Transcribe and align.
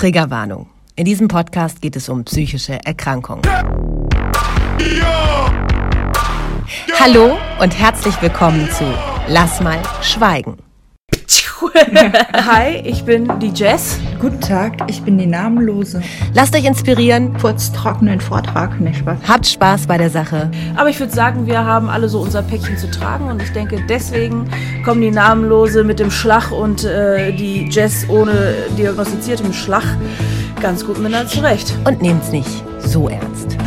Triggerwarnung. 0.00 0.70
In 0.96 1.04
diesem 1.04 1.28
Podcast 1.28 1.82
geht 1.82 1.94
es 1.94 2.08
um 2.08 2.24
psychische 2.24 2.82
Erkrankungen. 2.86 3.42
Hallo 6.98 7.36
und 7.60 7.78
herzlich 7.78 8.14
willkommen 8.22 8.66
zu 8.70 8.84
Lass 9.28 9.60
mal 9.60 9.78
schweigen. 10.00 10.56
Hi, 12.32 12.80
ich 12.84 13.04
bin 13.04 13.38
die 13.38 13.52
Jess. 13.54 14.00
Guten 14.20 14.40
Tag, 14.40 14.78
ich 14.88 15.00
bin 15.02 15.16
die 15.16 15.26
Namenlose. 15.26 16.02
Lasst 16.34 16.56
euch 16.56 16.64
inspirieren, 16.64 17.34
Kurz 17.40 17.70
trockenen 17.72 18.20
Vortrag, 18.20 18.80
nicht 18.80 18.98
Spaß. 18.98 19.18
habt 19.28 19.46
Spaß 19.46 19.86
bei 19.86 19.96
der 19.96 20.10
Sache. 20.10 20.50
Aber 20.76 20.88
ich 20.88 20.98
würde 20.98 21.12
sagen, 21.12 21.46
wir 21.46 21.64
haben 21.64 21.88
alle 21.88 22.08
so 22.08 22.18
unser 22.20 22.42
Päckchen 22.42 22.76
zu 22.76 22.90
tragen 22.90 23.26
und 23.26 23.40
ich 23.40 23.52
denke, 23.52 23.80
deswegen 23.88 24.50
kommen 24.84 25.00
die 25.02 25.12
Namenlose 25.12 25.84
mit 25.84 26.00
dem 26.00 26.10
Schlag 26.10 26.50
und 26.50 26.82
äh, 26.84 27.30
die 27.32 27.68
Jess 27.70 28.08
ohne 28.08 28.54
diagnostiziertem 28.76 29.52
Schlag 29.52 29.84
ganz 30.60 30.84
gut 30.84 30.98
miteinander 30.98 31.28
zurecht. 31.28 31.72
Und 31.84 32.02
nehmt's 32.02 32.32
nicht 32.32 32.50
so 32.80 33.08
ernst. 33.08 33.56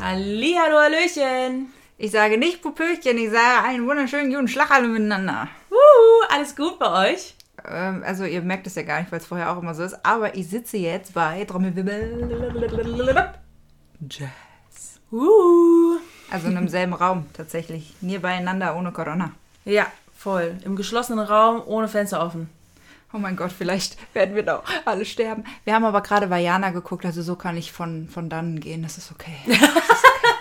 Hallihallo, 0.00 0.78
Hallöchen. 0.78 1.77
Ich 2.00 2.12
sage 2.12 2.38
nicht 2.38 2.62
Pupöchen, 2.62 3.18
ich 3.18 3.32
sage 3.32 3.66
einen 3.66 3.84
wunderschönen 3.84 4.32
guten 4.32 4.46
Schlag 4.46 4.70
alle 4.70 4.86
miteinander. 4.86 5.48
Uh, 5.68 6.32
alles 6.32 6.54
gut 6.54 6.78
bei 6.78 7.10
euch? 7.10 7.34
Ähm, 7.68 8.04
also 8.06 8.24
ihr 8.24 8.40
merkt 8.40 8.68
es 8.68 8.76
ja 8.76 8.84
gar 8.84 9.00
nicht, 9.00 9.10
weil 9.10 9.18
es 9.18 9.26
vorher 9.26 9.50
auch 9.50 9.60
immer 9.60 9.74
so 9.74 9.82
ist, 9.82 10.04
aber 10.04 10.36
ich 10.36 10.48
sitze 10.48 10.76
jetzt 10.76 11.14
bei 11.14 11.44
Trommelwirbel. 11.44 13.34
Jazz. 14.08 15.00
Uh. 15.10 15.96
Also 16.30 16.46
in 16.46 16.56
einem 16.56 16.68
selben 16.68 16.92
Raum 16.92 17.26
tatsächlich. 17.32 17.92
Nie 18.00 18.18
beieinander 18.18 18.76
ohne 18.76 18.92
Corona. 18.92 19.32
Ja, 19.64 19.88
voll. 20.16 20.56
Im 20.64 20.76
geschlossenen 20.76 21.26
Raum, 21.26 21.64
ohne 21.66 21.88
Fenster 21.88 22.24
offen. 22.24 22.48
Oh 23.12 23.18
mein 23.18 23.34
Gott, 23.34 23.50
vielleicht 23.50 23.96
werden 24.14 24.36
wir 24.36 24.44
doch 24.44 24.62
alle 24.84 25.04
sterben. 25.04 25.42
Wir 25.64 25.74
haben 25.74 25.84
aber 25.84 26.02
gerade 26.02 26.30
Vajana 26.30 26.70
geguckt, 26.70 27.04
also 27.04 27.22
so 27.22 27.34
kann 27.34 27.56
ich 27.56 27.72
von, 27.72 28.08
von 28.08 28.28
dannen 28.28 28.60
gehen. 28.60 28.84
Das 28.84 28.98
ist 28.98 29.10
okay. 29.10 29.34
Das 29.48 29.56
ist 29.56 29.64
okay. 29.64 30.34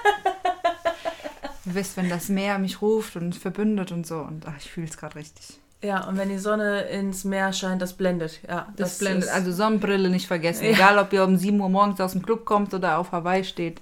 Ihr 1.67 1.75
wisst, 1.75 1.97
wenn 1.97 2.09
das 2.09 2.29
Meer 2.29 2.57
mich 2.59 2.81
ruft 2.81 3.15
und 3.17 3.35
verbündet 3.35 3.91
und 3.91 4.07
so. 4.07 4.17
Und 4.19 4.45
ach, 4.47 4.53
ich 4.57 4.71
fühle 4.71 4.87
es 4.87 4.97
gerade 4.97 5.15
richtig. 5.15 5.59
Ja, 5.83 6.05
und 6.07 6.17
wenn 6.17 6.29
die 6.29 6.39
Sonne 6.39 6.81
ins 6.83 7.23
Meer 7.23 7.53
scheint, 7.53 7.81
das 7.81 7.93
blendet. 7.93 8.39
Ja, 8.47 8.67
Das, 8.77 8.97
blendet. 8.97 9.25
ist- 9.25 9.29
Also 9.29 9.51
Sonnenbrille 9.51 10.09
nicht 10.09 10.25
vergessen. 10.27 10.63
Ja. 10.65 10.71
Egal, 10.71 10.97
ob 10.97 11.13
ihr 11.13 11.23
um 11.23 11.37
7 11.37 11.59
Uhr 11.61 11.69
morgens 11.69 11.99
aus 12.01 12.13
dem 12.13 12.23
Club 12.23 12.45
kommt 12.45 12.73
oder 12.73 12.97
auf 12.97 13.11
Hawaii 13.11 13.43
steht. 13.43 13.81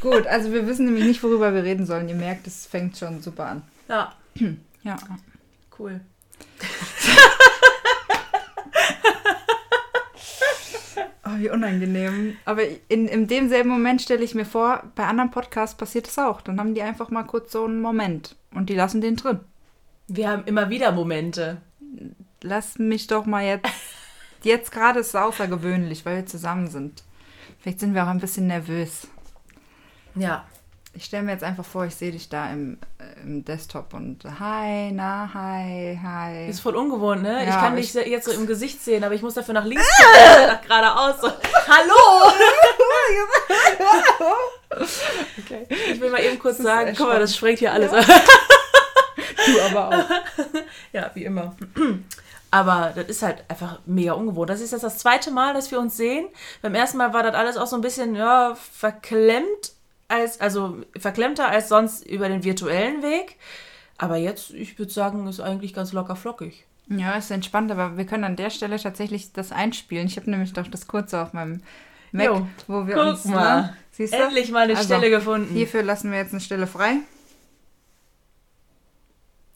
Gut, 0.00 0.26
also 0.26 0.52
wir 0.52 0.66
wissen 0.66 0.86
nämlich 0.86 1.04
nicht, 1.04 1.22
worüber 1.22 1.54
wir 1.54 1.62
reden 1.62 1.86
sollen. 1.86 2.08
Ihr 2.08 2.14
merkt, 2.14 2.46
es 2.46 2.66
fängt 2.66 2.96
schon 2.98 3.22
super 3.22 3.46
an. 3.46 3.62
Ja, 3.88 4.12
Ja. 4.82 4.96
cool. 5.78 6.00
Oh, 11.30 11.38
wie 11.38 11.50
unangenehm. 11.50 12.36
Aber 12.44 12.62
in, 12.88 13.06
in 13.06 13.26
demselben 13.26 13.70
Moment 13.70 14.02
stelle 14.02 14.24
ich 14.24 14.34
mir 14.34 14.44
vor, 14.44 14.84
bei 14.94 15.06
anderen 15.06 15.30
Podcasts 15.30 15.76
passiert 15.76 16.06
das 16.06 16.18
auch. 16.18 16.40
Dann 16.40 16.58
haben 16.58 16.74
die 16.74 16.82
einfach 16.82 17.10
mal 17.10 17.24
kurz 17.24 17.52
so 17.52 17.64
einen 17.64 17.80
Moment 17.80 18.36
und 18.54 18.68
die 18.68 18.74
lassen 18.74 19.00
den 19.00 19.16
drin. 19.16 19.40
Wir 20.08 20.30
haben 20.30 20.44
immer 20.44 20.70
wieder 20.70 20.92
Momente. 20.92 21.58
Lass 22.42 22.78
mich 22.78 23.06
doch 23.06 23.26
mal 23.26 23.44
jetzt. 23.44 23.68
Jetzt 24.42 24.72
gerade 24.72 25.00
ist 25.00 25.08
es 25.08 25.14
außergewöhnlich, 25.14 26.06
weil 26.06 26.16
wir 26.16 26.26
zusammen 26.26 26.68
sind. 26.68 27.04
Vielleicht 27.60 27.80
sind 27.80 27.94
wir 27.94 28.04
auch 28.04 28.08
ein 28.08 28.20
bisschen 28.20 28.46
nervös. 28.46 29.06
Ja. 30.14 30.46
Ich 30.92 31.04
stelle 31.04 31.22
mir 31.22 31.32
jetzt 31.32 31.44
einfach 31.44 31.64
vor, 31.64 31.84
ich 31.84 31.94
sehe 31.94 32.10
dich 32.10 32.28
da 32.28 32.50
im, 32.50 32.78
im 33.22 33.44
Desktop 33.44 33.92
und 33.94 34.24
hi, 34.38 34.90
na, 34.92 35.30
hi, 35.32 35.98
hi. 36.02 36.48
Ist 36.48 36.60
voll 36.60 36.76
ungewohnt, 36.76 37.22
ne? 37.22 37.42
ich 37.42 37.48
Ja, 37.48 37.60
kann 37.60 37.76
ich- 37.78 37.92
dich 37.92 38.06
jetzt 38.06 38.24
so 38.26 38.32
im 38.32 38.46
Gesicht 38.48 38.82
sehen, 38.82 39.04
aber 39.04 39.14
ich 39.14 39.22
muss 39.22 39.34
dafür 39.34 39.54
nach 39.54 39.64
links 39.64 39.86
gucken, 39.96 40.46
nach 40.48 40.60
geradeaus. 40.62 41.20
So. 41.20 41.28
Hallo! 41.68 42.32
Okay. 45.38 45.66
Ich 45.92 46.00
will 46.00 46.10
mal 46.10 46.20
eben 46.22 46.38
kurz 46.38 46.58
sagen, 46.58 46.94
guck 46.96 47.08
mal, 47.08 47.18
das 47.18 47.34
sprengt 47.36 47.58
hier 47.58 47.72
alles. 47.72 47.90
Du 49.46 49.60
aber 49.62 49.88
auch. 49.88 50.44
Ja, 50.92 51.10
wie 51.14 51.24
immer. 51.24 51.56
Aber 52.52 52.92
das 52.94 53.06
ist 53.06 53.22
halt 53.22 53.42
einfach 53.48 53.78
mega 53.86 54.12
ungewohnt. 54.12 54.50
Das 54.50 54.60
ist 54.60 54.72
jetzt 54.72 54.82
das 54.82 54.98
zweite 54.98 55.30
Mal, 55.30 55.54
dass 55.54 55.70
wir 55.70 55.78
uns 55.80 55.96
sehen. 55.96 56.26
Beim 56.62 56.74
ersten 56.74 56.98
Mal 56.98 57.14
war 57.14 57.22
das 57.22 57.34
alles 57.34 57.56
auch 57.56 57.66
so 57.66 57.74
ein 57.76 57.80
bisschen 57.80 58.14
ja, 58.16 58.54
verklemmt, 58.54 59.72
als, 60.10 60.40
also 60.40 60.78
verklemmter 60.98 61.48
als 61.48 61.68
sonst 61.68 62.06
über 62.06 62.28
den 62.28 62.44
virtuellen 62.44 63.02
Weg. 63.02 63.36
Aber 63.98 64.16
jetzt, 64.16 64.50
ich 64.52 64.78
würde 64.78 64.92
sagen, 64.92 65.26
ist 65.26 65.40
eigentlich 65.40 65.74
ganz 65.74 65.92
locker 65.92 66.16
flockig. 66.16 66.64
Ja, 66.88 67.12
ist 67.12 67.30
entspannt, 67.30 67.70
aber 67.70 67.96
wir 67.96 68.04
können 68.06 68.24
an 68.24 68.36
der 68.36 68.50
Stelle 68.50 68.78
tatsächlich 68.78 69.32
das 69.32 69.52
einspielen. 69.52 70.06
Ich 70.06 70.16
habe 70.16 70.30
nämlich 70.30 70.52
doch 70.52 70.66
das 70.66 70.88
kurze 70.88 71.20
auf 71.22 71.32
meinem 71.32 71.62
Mac, 72.12 72.26
Jo, 72.26 72.46
wo 72.66 72.86
wir 72.86 73.00
uns. 73.00 73.24
mal. 73.26 73.62
Ne? 73.62 73.76
Siehst 73.92 74.12
du? 74.12 74.18
Endlich 74.18 74.50
mal 74.50 74.64
eine 74.64 74.76
Also, 74.76 74.84
Stelle 74.84 75.10
gefunden. 75.10 75.54
Hierfür 75.54 75.82
lassen 75.84 76.10
wir 76.10 76.18
jetzt 76.18 76.32
eine 76.32 76.40
Stelle 76.40 76.66
frei. 76.66 76.96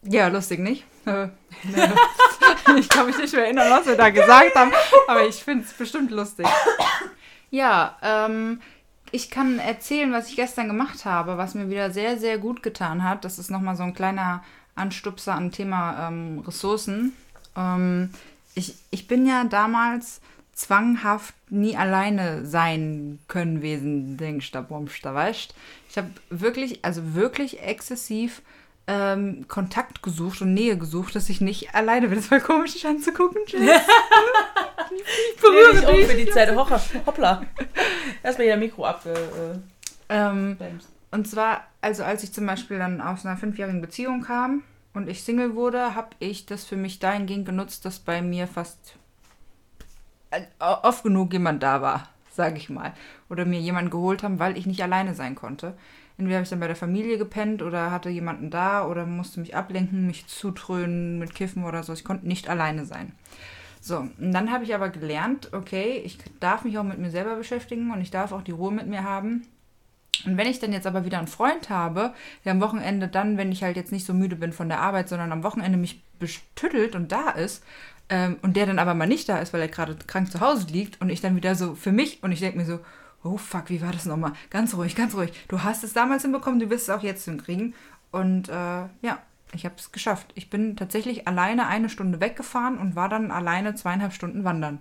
Ja, 0.03 0.29
lustig, 0.29 0.61
nicht? 0.61 0.85
Äh, 1.07 1.29
ich 2.79 2.89
kann 2.89 3.05
mich 3.05 3.19
nicht 3.19 3.35
mehr 3.35 3.45
erinnern, 3.45 3.69
was 3.71 3.85
wir 3.87 3.95
da 3.95 4.09
gesagt 4.09 4.55
haben, 4.55 4.73
aber 5.07 5.27
ich 5.27 5.35
finde 5.37 5.65
es 5.65 5.73
bestimmt 5.75 6.11
lustig. 6.11 6.47
Ja, 7.51 7.99
ähm, 8.01 8.63
ich 9.11 9.31
kann 9.31 9.59
erzählen, 9.59 10.13
was 10.13 10.29
ich 10.29 10.37
gestern 10.37 10.67
gemacht 10.67 11.05
habe, 11.05 11.39
was 11.39 11.55
mir 11.55 11.71
wieder 11.71 11.91
sehr, 11.91 12.19
sehr 12.19 12.39
gut 12.39 12.63
getan 12.63 13.05
hat. 13.05 13.25
Das 13.25 13.39
ist 13.39 13.51
nochmal 13.51 13.77
so 13.77 13.83
ein 13.83 13.95
kleiner 13.95 14.43
Anstupser 14.75 15.35
am 15.35 15.53
Thema 15.53 16.09
ähm, 16.09 16.41
Ressourcen. 16.47 17.13
Ähm, 17.57 18.11
ich, 18.55 18.75
ich 18.91 19.07
bin 19.07 19.27
ja 19.27 19.45
damals 19.45 20.21
zwanghaft 20.53 21.35
nie 21.51 21.77
alleine 21.77 22.47
sein 22.47 23.19
können 23.29 23.63
wesen, 23.63 24.17
denkst 24.17 24.53
da 24.53 24.67
weißt. 24.69 25.55
Ich 25.89 25.99
habe 25.99 26.11
wirklich, 26.31 26.85
also 26.85 27.15
wirklich 27.15 27.61
exzessiv 27.61 28.43
ähm, 28.87 29.47
Kontakt 29.49 30.03
gesucht 30.03 30.43
und 30.43 30.55
Nähe 30.55 30.77
gesucht, 30.77 31.15
dass 31.15 31.29
ich 31.29 31.41
nicht 31.41 31.75
alleine 31.75 32.09
bin. 32.09 32.17
Das 32.19 32.31
war 32.31 32.41
komisch, 32.41 32.73
dich 32.73 32.87
anzugucken, 32.87 33.41
Jess. 33.47 33.83
ich 34.91 35.41
Dreh 35.41 35.81
dich 35.81 35.89
um 35.89 36.09
für 36.09 36.17
die 36.17 36.31
Zeit. 36.31 36.55
Hoppla. 36.55 36.81
Hoppla. 37.07 37.43
Erstmal 38.23 38.47
hier 38.47 38.57
Mikro 38.57 38.85
abgebämst. 38.85 39.63
Ähm, 40.09 40.57
Und 41.11 41.29
zwar, 41.29 41.69
also 41.81 42.03
als 42.03 42.25
ich 42.25 42.33
zum 42.33 42.47
Beispiel 42.47 42.79
dann 42.79 43.01
aus 43.01 43.25
einer 43.25 43.37
fünfjährigen 43.37 43.81
Beziehung 43.81 44.23
kam 44.23 44.63
und 44.95 45.09
ich 45.09 45.23
Single 45.23 45.55
wurde, 45.55 45.95
habe 45.95 46.11
ich 46.19 46.45
das 46.47 46.65
für 46.65 46.77
mich 46.77 46.99
dahingehend 46.99 47.47
genutzt, 47.47 47.85
dass 47.85 48.01
bei 48.01 48.21
mir 48.21 48.47
fast 48.49 48.97
äh, 50.31 50.43
oft 50.59 51.05
genug 51.05 51.33
jemand 51.33 51.63
da 51.63 51.81
war, 51.81 52.09
sage 52.33 52.57
ich 52.57 52.69
mal. 52.69 52.93
Oder 53.31 53.45
mir 53.45 53.61
jemanden 53.61 53.91
geholt 53.91 54.23
haben, 54.23 54.39
weil 54.39 54.59
ich 54.59 54.67
nicht 54.67 54.83
alleine 54.83 55.15
sein 55.15 55.35
konnte. 55.37 55.75
Entweder 56.17 56.37
habe 56.37 56.45
ich 56.45 56.51
dann 56.51 56.61
bei 56.61 56.69
der 56.69 56.77
Familie 56.77 57.19
gepennt 57.19 57.61
oder 57.63 57.91
hatte 57.91 58.09
jemanden 58.09 58.51
da 58.51 58.87
oder 58.87 59.05
musste 59.05 59.41
mich 59.41 59.57
ablenken, 59.57 60.07
mich 60.07 60.27
zutrönen 60.27 61.19
mit 61.19 61.35
Kiffen 61.35 61.65
oder 61.65 61.83
so. 61.83 61.93
Ich 61.93 62.05
konnte 62.05 62.29
nicht 62.29 62.49
alleine 62.49 62.87
sein. 62.87 63.13
So, 63.87 63.99
und 63.99 64.33
dann 64.33 64.51
habe 64.51 64.65
ich 64.65 64.75
aber 64.75 64.89
gelernt, 64.89 65.53
okay, 65.53 66.01
ich 66.07 66.17
darf 66.41 66.65
mich 66.65 66.79
auch 66.79 66.85
mit 66.85 66.97
mir 66.97 67.11
selber 67.11 67.37
beschäftigen 67.37 67.91
und 67.91 68.01
ich 68.01 68.11
darf 68.11 68.33
auch 68.33 68.41
die 68.41 68.51
Ruhe 68.51 68.73
mit 68.73 68.87
mir 68.87 69.05
haben. 69.05 69.47
Und 70.25 70.39
wenn 70.39 70.47
ich 70.47 70.59
dann 70.59 70.73
jetzt 70.73 70.87
aber 70.87 71.05
wieder 71.05 71.19
einen 71.19 71.27
Freund 71.27 71.69
habe, 71.69 72.15
der 72.47 72.53
am 72.53 72.63
Wochenende 72.63 73.09
dann, 73.09 73.37
wenn 73.37 73.53
ich 73.53 73.63
halt 73.63 73.77
jetzt 73.77 73.93
nicht 73.93 74.07
so 74.07 74.15
müde 74.15 74.37
bin 74.37 74.55
von 74.55 74.71
der 74.71 74.81
Arbeit, 74.81 75.11
sondern 75.11 75.33
am 75.33 75.43
Wochenende 75.43 75.77
mich 75.77 76.03
bestüttelt 76.19 76.95
und 76.95 77.13
da 77.13 77.29
ist, 77.29 77.63
ähm, 78.09 78.39
und 78.41 78.57
der 78.57 78.65
dann 78.65 78.79
aber 78.79 78.95
mal 78.95 79.07
nicht 79.07 79.29
da 79.29 79.37
ist, 79.37 79.53
weil 79.53 79.61
er 79.61 79.69
gerade 79.69 79.97
krank 80.07 80.33
zu 80.33 80.41
Hause 80.41 80.67
liegt 80.69 81.03
und 81.03 81.11
ich 81.11 81.21
dann 81.21 81.37
wieder 81.37 81.55
so 81.55 81.75
für 81.75 81.93
mich 81.93 82.23
und 82.23 82.33
ich 82.33 82.41
denke 82.41 82.57
mir 82.57 82.65
so, 82.65 82.79
oh 83.23 83.37
fuck, 83.37 83.69
wie 83.69 83.83
war 83.83 83.93
das 83.93 84.07
nochmal? 84.07 84.33
Ganz 84.49 84.75
ruhig, 84.75 84.97
ganz 84.97 85.15
ruhig. 85.15 85.31
Du 85.49 85.63
hast 85.63 85.85
es 85.85 85.93
damals 85.93 86.23
hinbekommen, 86.23 86.59
du 86.59 86.71
wirst 86.71 86.89
es 86.89 86.95
auch 86.95 87.03
jetzt 87.03 87.27
hinkriegen. 87.27 87.75
Und 88.13 88.49
äh, 88.49 88.53
ja, 89.03 89.19
ich 89.55 89.65
habe 89.65 89.77
es 89.79 89.93
geschafft. 89.93 90.33
Ich 90.35 90.51
bin 90.51 90.77
tatsächlich 90.77 91.29
alleine 91.29 91.67
eine 91.67 91.89
Stunde 91.89 92.21
weggefahren 92.21 92.79
und 92.79 92.97
war 92.97 93.09
dann 93.09 93.31
alleine 93.31 93.75
zweieinhalb 93.75 94.13
Stunden 94.13 94.45
wandern. 94.45 94.81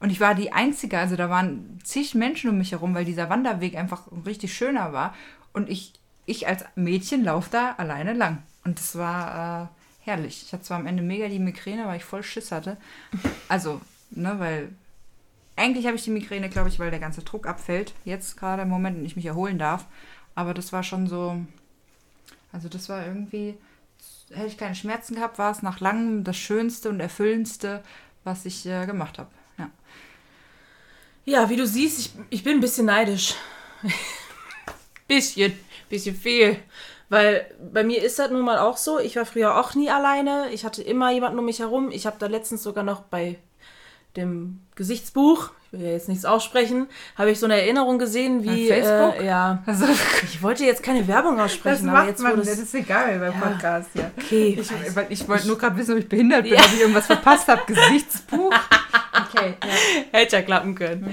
Und 0.00 0.10
ich 0.10 0.20
war 0.20 0.34
die 0.34 0.52
Einzige, 0.52 0.98
also 0.98 1.16
da 1.16 1.30
waren 1.30 1.78
zig 1.82 2.14
Menschen 2.14 2.50
um 2.50 2.58
mich 2.58 2.72
herum, 2.72 2.94
weil 2.94 3.04
dieser 3.04 3.30
Wanderweg 3.30 3.76
einfach 3.76 4.02
richtig 4.26 4.54
schöner 4.54 4.92
war. 4.92 5.14
Und 5.52 5.70
ich, 5.70 5.94
ich 6.26 6.46
als 6.46 6.64
Mädchen 6.74 7.24
laufe 7.24 7.50
da 7.50 7.72
alleine 7.78 8.12
lang. 8.12 8.42
Und 8.64 8.78
das 8.78 8.98
war 8.98 9.62
äh, 9.62 9.68
herrlich. 10.04 10.42
Ich 10.44 10.52
hatte 10.52 10.64
zwar 10.64 10.78
am 10.78 10.86
Ende 10.86 11.02
mega 11.02 11.28
die 11.28 11.38
Migräne, 11.38 11.86
weil 11.86 11.96
ich 11.96 12.04
voll 12.04 12.22
Schiss 12.22 12.52
hatte. 12.52 12.76
Also, 13.48 13.80
ne, 14.10 14.38
weil 14.38 14.70
eigentlich 15.56 15.86
habe 15.86 15.96
ich 15.96 16.04
die 16.04 16.10
Migräne, 16.10 16.48
glaube 16.48 16.68
ich, 16.68 16.78
weil 16.78 16.90
der 16.90 17.00
ganze 17.00 17.22
Druck 17.22 17.46
abfällt. 17.46 17.94
Jetzt 18.04 18.36
gerade 18.36 18.62
im 18.62 18.68
Moment 18.68 18.98
und 18.98 19.04
ich 19.04 19.16
mich 19.16 19.26
erholen 19.26 19.58
darf. 19.58 19.86
Aber 20.34 20.52
das 20.52 20.72
war 20.72 20.82
schon 20.82 21.06
so. 21.06 21.38
Also, 22.52 22.68
das 22.68 22.88
war 22.88 23.06
irgendwie. 23.06 23.56
Hätte 24.30 24.46
ich 24.46 24.58
keine 24.58 24.74
Schmerzen 24.74 25.14
gehabt, 25.14 25.38
war 25.38 25.50
es 25.50 25.62
nach 25.62 25.80
langem 25.80 26.24
das 26.24 26.36
Schönste 26.36 26.88
und 26.88 27.00
Erfüllendste, 27.00 27.82
was 28.24 28.46
ich 28.46 28.66
äh, 28.66 28.86
gemacht 28.86 29.18
habe. 29.18 29.30
Ja. 29.58 29.70
Ja, 31.24 31.50
wie 31.50 31.56
du 31.56 31.66
siehst, 31.66 31.98
ich, 31.98 32.12
ich 32.30 32.44
bin 32.44 32.58
ein 32.58 32.60
bisschen 32.60 32.86
neidisch. 32.86 33.34
bisschen, 35.08 35.58
bisschen 35.88 36.16
viel. 36.16 36.58
Weil 37.08 37.46
bei 37.72 37.84
mir 37.84 38.02
ist 38.02 38.18
das 38.18 38.30
nun 38.30 38.42
mal 38.42 38.58
auch 38.58 38.76
so. 38.76 38.98
Ich 38.98 39.16
war 39.16 39.26
früher 39.26 39.58
auch 39.58 39.74
nie 39.74 39.90
alleine. 39.90 40.50
Ich 40.52 40.64
hatte 40.64 40.82
immer 40.82 41.12
jemanden 41.12 41.38
um 41.38 41.44
mich 41.44 41.58
herum. 41.58 41.90
Ich 41.92 42.06
habe 42.06 42.16
da 42.18 42.26
letztens 42.26 42.62
sogar 42.62 42.82
noch 42.82 43.02
bei 43.02 43.38
dem 44.16 44.60
Gesichtsbuch, 44.76 45.50
ich 45.72 45.78
will 45.80 45.86
ja 45.86 45.92
jetzt 45.92 46.08
nichts 46.08 46.24
aussprechen, 46.24 46.86
habe 47.16 47.30
ich 47.32 47.38
so 47.40 47.46
eine 47.46 47.60
Erinnerung 47.60 47.98
gesehen, 47.98 48.42
wie. 48.44 48.68
Bei 48.68 48.80
Facebook? 48.82 49.20
Äh, 49.20 49.26
ja. 49.26 49.62
Also, 49.66 49.86
Ich 50.22 50.42
wollte 50.42 50.64
jetzt 50.64 50.82
keine 50.82 51.06
Werbung 51.08 51.36
das 51.36 51.46
aussprechen, 51.52 51.88
aber 51.88 51.98
macht 51.98 52.08
jetzt 52.08 52.22
man, 52.22 52.36
das, 52.36 52.46
das. 52.46 52.58
ist 52.58 52.74
egal 52.74 53.18
beim 53.18 53.32
Ja. 53.32 53.38
Podcast, 53.48 53.90
ja. 53.94 54.10
Okay, 54.16 54.56
Ich, 54.60 54.70
weil 54.96 55.06
ich 55.08 55.28
wollte 55.28 55.46
nur 55.48 55.58
gerade 55.58 55.76
wissen, 55.76 55.92
ob 55.92 55.98
ich 55.98 56.08
behindert 56.08 56.44
bin, 56.44 56.54
Ja. 56.54 56.60
ob 56.60 56.72
ich 56.72 56.80
irgendwas 56.80 57.06
verpasst 57.06 57.48
habe. 57.48 57.62
Gesichtsbuch. 57.66 58.52
Okay, 59.32 59.54
ja. 59.62 60.18
Hätte 60.18 60.36
ja 60.36 60.42
klappen 60.42 60.74
können. 60.74 61.06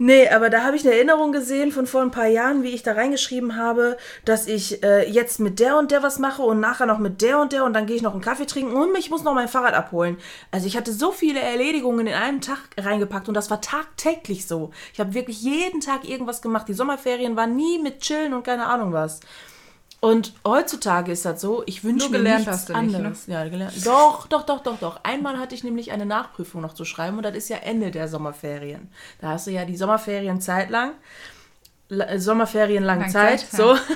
Nee, 0.00 0.28
aber 0.28 0.48
da 0.48 0.62
habe 0.62 0.76
ich 0.76 0.86
eine 0.86 0.94
Erinnerung 0.94 1.32
gesehen 1.32 1.72
von 1.72 1.88
vor 1.88 2.02
ein 2.02 2.12
paar 2.12 2.28
Jahren, 2.28 2.62
wie 2.62 2.68
ich 2.68 2.84
da 2.84 2.92
reingeschrieben 2.92 3.56
habe, 3.56 3.96
dass 4.24 4.46
ich 4.46 4.84
äh, 4.84 5.10
jetzt 5.10 5.40
mit 5.40 5.58
der 5.58 5.76
und 5.76 5.90
der 5.90 6.04
was 6.04 6.20
mache 6.20 6.42
und 6.42 6.60
nachher 6.60 6.86
noch 6.86 6.98
mit 6.98 7.20
der 7.20 7.40
und 7.40 7.52
der 7.52 7.64
und 7.64 7.72
dann 7.72 7.86
gehe 7.86 7.96
ich 7.96 8.02
noch 8.02 8.12
einen 8.12 8.22
Kaffee 8.22 8.46
trinken 8.46 8.76
und 8.76 8.96
ich 8.96 9.10
muss 9.10 9.24
noch 9.24 9.34
mein 9.34 9.48
Fahrrad 9.48 9.74
abholen. 9.74 10.16
Also 10.52 10.68
ich 10.68 10.76
hatte 10.76 10.92
so 10.92 11.10
viele 11.10 11.40
Erledigungen 11.40 12.06
in 12.06 12.14
einem 12.14 12.40
Tag 12.40 12.60
reingepackt 12.76 13.26
und 13.26 13.34
das 13.34 13.50
war 13.50 13.60
tagtäglich 13.60 14.46
so. 14.46 14.70
Ich 14.92 15.00
habe 15.00 15.14
wirklich 15.14 15.42
jeden 15.42 15.80
Tag 15.80 16.08
irgendwas 16.08 16.42
gemacht. 16.42 16.68
Die 16.68 16.74
Sommerferien 16.74 17.34
waren 17.34 17.56
nie 17.56 17.80
mit 17.80 18.00
Chillen 18.00 18.34
und 18.34 18.44
keine 18.44 18.66
Ahnung 18.66 18.92
was. 18.92 19.18
Und 20.00 20.32
heutzutage 20.46 21.10
ist 21.10 21.24
das 21.24 21.40
so, 21.40 21.64
ich 21.66 21.82
wünsche 21.82 22.08
mir 22.08 22.18
gelernt 22.18 22.46
nichts 22.46 22.66
du 22.66 22.72
nicht, 22.72 22.92
ne? 22.92 22.96
anderes. 22.98 23.26
Ja, 23.26 23.48
gelernt. 23.48 23.74
Doch, 23.84 24.28
doch, 24.28 24.44
doch, 24.46 24.62
doch, 24.62 24.78
doch. 24.78 25.00
Einmal 25.02 25.38
hatte 25.38 25.56
ich 25.56 25.64
nämlich 25.64 25.90
eine 25.90 26.06
Nachprüfung 26.06 26.60
noch 26.60 26.74
zu 26.74 26.84
schreiben 26.84 27.16
und 27.16 27.24
das 27.24 27.34
ist 27.34 27.48
ja 27.48 27.56
Ende 27.56 27.90
der 27.90 28.06
Sommerferien. 28.06 28.92
Da 29.20 29.30
hast 29.30 29.48
du 29.48 29.50
ja 29.50 29.64
die 29.64 29.76
Sommerferien 29.76 30.40
Zeit 30.40 30.70
lang, 30.70 30.92
La- 31.88 32.04
äh, 32.06 32.20
Sommerferien 32.20 32.84
lange 32.84 33.02
Langzeit, 33.02 33.40
Zeit, 33.40 33.50
so. 33.50 33.76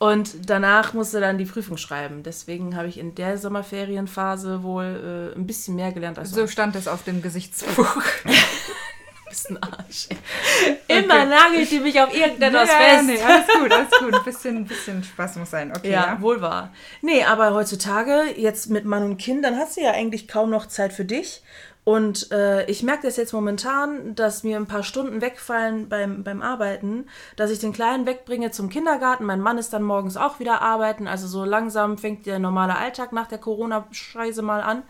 Und 0.00 0.48
danach 0.48 0.92
musst 0.92 1.12
du 1.12 1.18
dann 1.18 1.38
die 1.38 1.44
Prüfung 1.44 1.76
schreiben. 1.76 2.22
Deswegen 2.22 2.76
habe 2.76 2.86
ich 2.86 2.98
in 2.98 3.16
der 3.16 3.36
Sommerferienphase 3.36 4.62
wohl 4.62 5.32
äh, 5.34 5.36
ein 5.36 5.44
bisschen 5.44 5.74
mehr 5.74 5.90
gelernt 5.90 6.20
als 6.20 6.30
So 6.30 6.46
stand 6.46 6.76
es 6.76 6.86
auf 6.86 7.02
dem 7.02 7.20
Gesichtsbuch. 7.20 7.96
bist 9.28 9.50
ein 9.50 9.62
Arsch. 9.62 10.08
Immer 10.88 11.24
nagelt 11.24 11.70
die 11.70 11.80
mich 11.80 12.00
auf 12.00 12.14
irgendetwas 12.14 12.68
ja, 12.68 12.74
fest. 12.76 13.04
nee, 13.06 13.20
alles 13.22 13.46
gut, 13.46 13.72
alles 13.72 13.90
gut. 13.98 14.14
Ein 14.14 14.24
bisschen, 14.24 14.64
bisschen 14.66 15.04
Spaß 15.04 15.36
muss 15.36 15.50
sein. 15.50 15.72
Okay, 15.76 15.90
Ja, 15.90 16.06
ja. 16.14 16.20
wohl 16.20 16.40
wahr. 16.40 16.72
Nee, 17.02 17.24
aber 17.24 17.54
heutzutage, 17.54 18.24
jetzt 18.36 18.70
mit 18.70 18.84
Mann 18.84 19.02
und 19.02 19.16
Kind, 19.18 19.44
dann 19.44 19.56
hast 19.56 19.76
du 19.76 19.82
ja 19.82 19.92
eigentlich 19.92 20.28
kaum 20.28 20.50
noch 20.50 20.66
Zeit 20.66 20.92
für 20.92 21.04
dich. 21.04 21.42
Und 21.84 22.30
äh, 22.32 22.66
ich 22.66 22.82
merke 22.82 23.06
das 23.06 23.16
jetzt 23.16 23.32
momentan, 23.32 24.14
dass 24.14 24.42
mir 24.44 24.58
ein 24.58 24.66
paar 24.66 24.82
Stunden 24.82 25.22
wegfallen 25.22 25.88
beim, 25.88 26.22
beim 26.22 26.42
Arbeiten, 26.42 27.06
dass 27.36 27.50
ich 27.50 27.60
den 27.60 27.72
Kleinen 27.72 28.04
wegbringe 28.04 28.50
zum 28.50 28.68
Kindergarten. 28.68 29.24
Mein 29.24 29.40
Mann 29.40 29.56
ist 29.56 29.72
dann 29.72 29.82
morgens 29.82 30.18
auch 30.18 30.38
wieder 30.38 30.60
arbeiten. 30.60 31.08
Also 31.08 31.26
so 31.26 31.46
langsam 31.46 31.96
fängt 31.96 32.26
der 32.26 32.38
normale 32.40 32.76
Alltag 32.76 33.12
nach 33.12 33.26
der 33.26 33.38
Corona-Scheiße 33.38 34.42
mal 34.42 34.60
an. 34.60 34.82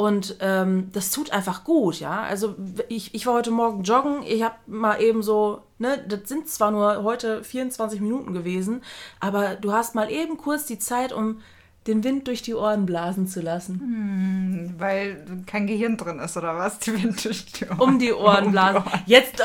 Und 0.00 0.36
ähm, 0.40 0.88
das 0.94 1.10
tut 1.10 1.30
einfach 1.30 1.62
gut, 1.62 2.00
ja. 2.00 2.22
Also 2.22 2.54
ich, 2.88 3.14
ich 3.14 3.26
war 3.26 3.34
heute 3.34 3.50
Morgen 3.50 3.82
joggen, 3.82 4.22
ich 4.22 4.42
habe 4.42 4.54
mal 4.66 4.98
eben 5.02 5.22
so, 5.22 5.60
ne, 5.76 6.02
das 6.08 6.20
sind 6.24 6.48
zwar 6.48 6.70
nur 6.70 7.02
heute 7.02 7.44
24 7.44 8.00
Minuten 8.00 8.32
gewesen, 8.32 8.82
aber 9.20 9.56
du 9.56 9.74
hast 9.74 9.94
mal 9.94 10.10
eben 10.10 10.38
kurz 10.38 10.64
die 10.64 10.78
Zeit, 10.78 11.12
um 11.12 11.42
den 11.86 12.02
Wind 12.02 12.28
durch 12.28 12.40
die 12.40 12.54
Ohren 12.54 12.86
blasen 12.86 13.26
zu 13.26 13.42
lassen. 13.42 14.74
Weil 14.78 15.22
kein 15.44 15.66
Gehirn 15.66 15.98
drin 15.98 16.18
ist, 16.18 16.34
oder 16.34 16.56
was? 16.56 16.78
Die 16.78 16.94
Wind 16.94 17.22
durch 17.22 17.44
die 17.52 17.66
Ohren. 17.66 17.80
Um 17.80 17.98
die 17.98 18.14
Ohren 18.14 18.36
Um 18.44 18.44
die 18.44 18.50
blasen. 18.52 18.76
Ohren. 18.78 19.02
Jetzt. 19.04 19.42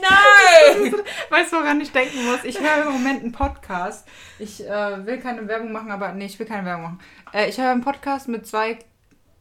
Nein! 0.00 0.94
Weißt 1.30 1.52
du, 1.52 1.56
woran 1.56 1.80
ich 1.80 1.92
denken 1.92 2.24
muss? 2.24 2.44
Ich 2.44 2.60
höre 2.60 2.86
im 2.86 2.92
Moment 2.92 3.22
einen 3.22 3.32
Podcast. 3.32 4.06
Ich 4.38 4.66
äh, 4.66 5.06
will 5.06 5.18
keine 5.18 5.46
Werbung 5.48 5.72
machen, 5.72 5.90
aber 5.90 6.12
nee, 6.12 6.26
ich 6.26 6.38
will 6.38 6.46
keine 6.46 6.66
Werbung 6.66 6.84
machen. 6.84 7.00
Äh, 7.32 7.48
ich 7.48 7.58
höre 7.58 7.70
einen 7.70 7.82
Podcast 7.82 8.28
mit 8.28 8.46
zwei 8.46 8.78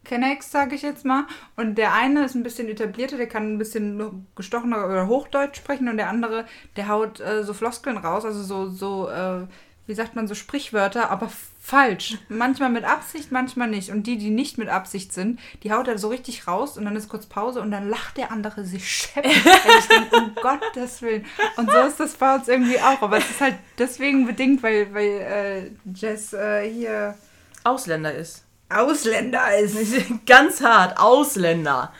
Kennex, 0.06 0.52
sage 0.52 0.75
ich 0.75 0.84
jetzt 0.84 1.04
mal. 1.04 1.25
Und 1.57 1.78
der 1.78 1.94
eine 1.94 2.25
ist 2.25 2.36
ein 2.36 2.44
bisschen 2.44 2.69
etablierter, 2.69 3.18
der 3.18 3.28
kann 3.28 3.54
ein 3.54 3.57
bisschen 3.57 4.28
gestochener 4.36 4.86
oder 4.86 5.07
Hochdeutsch 5.07 5.57
sprechen. 5.57 5.90
Und 5.90 5.98
der 5.98 6.10
andere, 6.10 6.46
der 6.78 6.88
haut 6.88 7.19
äh, 7.19 7.44
so 7.44 7.54
Floskeln 7.54 7.98
raus, 7.98 8.24
also 8.24 8.42
so, 8.44 8.69
so 8.69 9.10
äh, 9.10 9.48
wie 9.88 9.94
sagt 9.94 10.16
man, 10.16 10.28
so 10.28 10.36
Sprichwörter, 10.36 11.10
aber 11.12 11.30
falsch. 11.62 12.18
Manchmal 12.30 12.70
mit 12.70 12.84
Absicht, 12.84 13.32
manchmal 13.32 13.68
nicht. 13.68 13.92
Und 13.92 14.08
die, 14.08 14.18
die 14.18 14.30
nicht 14.30 14.58
mit 14.58 14.70
Absicht 14.70 15.14
sind, 15.14 15.40
die 15.64 15.72
haut 15.72 15.88
er 15.88 15.98
so 15.98 16.10
richtig 16.10 16.48
raus 16.48 16.78
und 16.78 16.86
dann 16.86 16.96
ist 16.96 17.10
kurz 17.10 17.26
Pause 17.26 17.62
und 17.62 17.72
dann 17.72 17.90
lacht 17.90 18.18
der 18.18 18.32
andere 18.32 18.66
sich 18.66 18.90
scheppig. 18.90 19.36
Und 19.46 19.80
ich 19.80 19.88
denke, 19.88 20.16
um 20.16 20.36
Gottes 20.36 21.02
Willen. 21.02 21.26
Und 21.58 21.72
so 21.72 21.78
ist 21.82 22.00
das 22.00 22.14
bei 22.14 22.36
uns 22.36 22.48
irgendwie 22.48 22.80
auch. 22.80 23.02
Aber 23.02 23.18
es 23.18 23.30
ist 23.30 23.42
halt 23.42 23.56
deswegen 23.78 24.26
bedingt, 24.26 24.62
weil, 24.64 24.94
weil 24.94 25.08
äh, 25.08 25.72
Jess 25.94 26.34
äh, 26.34 26.70
hier 26.70 27.16
Ausländer 27.64 28.14
ist. 28.14 28.44
Ausländer 28.70 29.58
ist. 29.58 29.78
Ganz 30.26 30.62
hart, 30.62 31.00
Ausländer. 31.00 31.94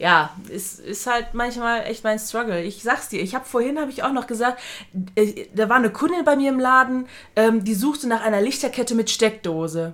Ja, 0.00 0.30
ist, 0.48 0.80
ist 0.80 1.06
halt 1.06 1.34
manchmal 1.34 1.84
echt 1.84 2.04
mein 2.04 2.18
Struggle. 2.18 2.62
Ich 2.62 2.82
sag's 2.82 3.10
dir, 3.10 3.20
ich 3.20 3.34
habe 3.34 3.44
vorhin, 3.44 3.78
habe 3.78 3.90
ich 3.90 4.02
auch 4.02 4.12
noch 4.12 4.26
gesagt, 4.26 4.58
äh, 5.14 5.44
da 5.54 5.68
war 5.68 5.76
eine 5.76 5.90
Kundin 5.90 6.24
bei 6.24 6.36
mir 6.36 6.48
im 6.48 6.58
Laden, 6.58 7.06
ähm, 7.36 7.64
die 7.64 7.74
suchte 7.74 8.08
nach 8.08 8.22
einer 8.22 8.40
Lichterkette 8.40 8.94
mit 8.94 9.10
Steckdose. 9.10 9.92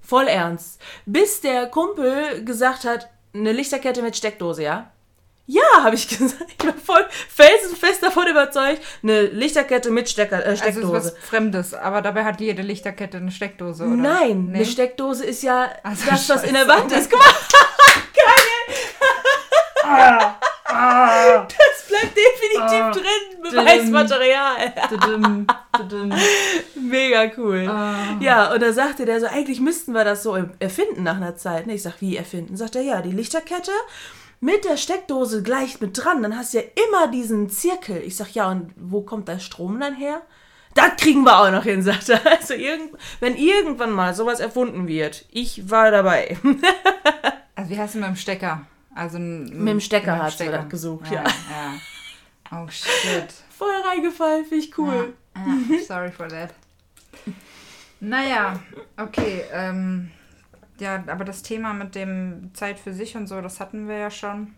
Voll 0.00 0.28
ernst. 0.28 0.80
Bis 1.04 1.42
der 1.42 1.66
Kumpel 1.66 2.42
gesagt 2.46 2.84
hat, 2.86 3.10
eine 3.34 3.52
Lichterkette 3.52 4.00
mit 4.00 4.16
Steckdose, 4.16 4.62
ja? 4.62 4.90
Ja, 5.50 5.62
habe 5.82 5.94
ich 5.94 6.08
gesagt. 6.18 6.44
Ich 6.58 6.66
war 6.66 6.72
voll 6.74 7.06
felsenfest 7.28 8.02
davon 8.02 8.28
überzeugt. 8.28 8.80
Eine 9.02 9.22
Lichterkette 9.26 9.90
mit 9.90 10.08
Stecker, 10.08 10.38
äh, 10.44 10.48
Also 10.50 10.52
es 10.52 10.60
ist 10.60 10.72
Steckdose. 10.74 10.92
was 10.94 11.14
Fremdes, 11.28 11.74
aber 11.74 12.00
dabei 12.00 12.24
hat 12.24 12.40
jede 12.40 12.62
Lichterkette 12.62 13.18
eine 13.18 13.30
Steckdose, 13.30 13.84
oder? 13.84 13.94
Nein, 13.94 14.46
Nee? 14.46 14.56
eine 14.56 14.64
Steckdose 14.66 15.24
ist 15.24 15.42
ja 15.42 15.68
Also 15.82 16.04
das, 16.08 16.28
was 16.30 16.44
in 16.44 16.54
der. 16.54 16.66
Wand 16.68 16.90
ist. 16.92 17.10
Guck 17.10 17.18
mal. 17.18 17.26
Das 20.70 21.86
bleibt 21.88 22.16
definitiv 22.16 22.82
Ah. 22.82 22.90
drin. 22.92 23.42
Beweismaterial. 23.42 24.72
Mega 26.74 27.30
cool. 27.36 27.66
Ah. 27.68 27.94
Ja, 28.20 28.52
und 28.52 28.60
da 28.62 28.72
sagte 28.72 29.04
der 29.06 29.20
so, 29.20 29.26
eigentlich 29.26 29.60
müssten 29.60 29.92
wir 29.92 30.04
das 30.04 30.22
so 30.22 30.36
erfinden 30.58 31.02
nach 31.04 31.16
einer 31.16 31.36
Zeit. 31.36 31.66
Ne, 31.66 31.74
ich 31.74 31.82
sag, 31.82 32.00
wie 32.00 32.16
erfinden? 32.16 32.56
Sagt 32.56 32.76
er, 32.76 32.82
ja, 32.82 33.00
die 33.00 33.12
Lichterkette 33.12 33.70
mit 34.40 34.64
der 34.64 34.76
Steckdose 34.76 35.42
gleich 35.42 35.80
mit 35.80 35.96
dran. 36.04 36.22
Dann 36.22 36.36
hast 36.36 36.54
du 36.54 36.58
ja 36.58 36.64
immer 36.88 37.08
diesen 37.08 37.48
Zirkel. 37.50 38.02
Ich 38.04 38.16
sag, 38.16 38.34
ja, 38.34 38.50
und 38.50 38.70
wo 38.76 39.00
kommt 39.02 39.28
der 39.28 39.38
Strom 39.38 39.80
dann 39.80 39.94
her? 39.94 40.20
Das 40.74 40.96
kriegen 40.96 41.24
wir 41.24 41.40
auch 41.40 41.50
noch 41.50 41.64
hin, 41.64 41.82
sagt 41.82 42.08
er. 42.10 42.20
Also, 42.26 42.54
irgend, 42.54 42.90
wenn 43.20 43.36
irgendwann 43.36 43.90
mal 43.90 44.14
sowas 44.14 44.38
erfunden 44.38 44.86
wird, 44.86 45.24
ich 45.30 45.70
war 45.70 45.90
dabei. 45.90 46.36
Also 47.56 47.70
wie 47.70 47.78
heißt 47.80 47.96
mit 47.96 48.04
dem 48.04 48.14
Stecker? 48.14 48.66
Also 48.98 49.20
mit 49.20 49.68
dem 49.68 49.78
Stecker 49.78 50.20
hat 50.20 50.36
sie 50.36 50.46
das 50.46 50.68
gesucht, 50.68 51.08
ja. 51.12 51.22
ja. 51.22 51.74
Oh 52.50 52.68
shit. 52.68 53.32
Voll 53.50 53.80
reingefallen, 53.86 54.44
finde 54.44 54.64
ich 54.64 54.76
cool. 54.76 55.14
Ja, 55.36 55.42
ja, 55.46 55.82
sorry 55.86 56.10
for 56.10 56.26
that. 56.26 56.52
Naja, 58.00 58.58
okay. 58.96 59.44
Ähm, 59.52 60.10
ja, 60.80 61.04
aber 61.06 61.24
das 61.24 61.44
Thema 61.44 61.72
mit 61.74 61.94
dem 61.94 62.50
Zeit 62.54 62.80
für 62.80 62.92
sich 62.92 63.16
und 63.16 63.28
so, 63.28 63.40
das 63.40 63.60
hatten 63.60 63.86
wir 63.86 63.98
ja 63.98 64.10
schon. 64.10 64.54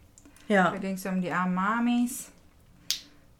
Ja. 0.49 0.71
Da 0.71 0.79
ging 0.79 0.95
es 0.95 1.05
ja 1.05 1.13
um 1.13 1.21
die 1.21 1.31
armen 1.31 1.55
Mamis. 1.55 2.31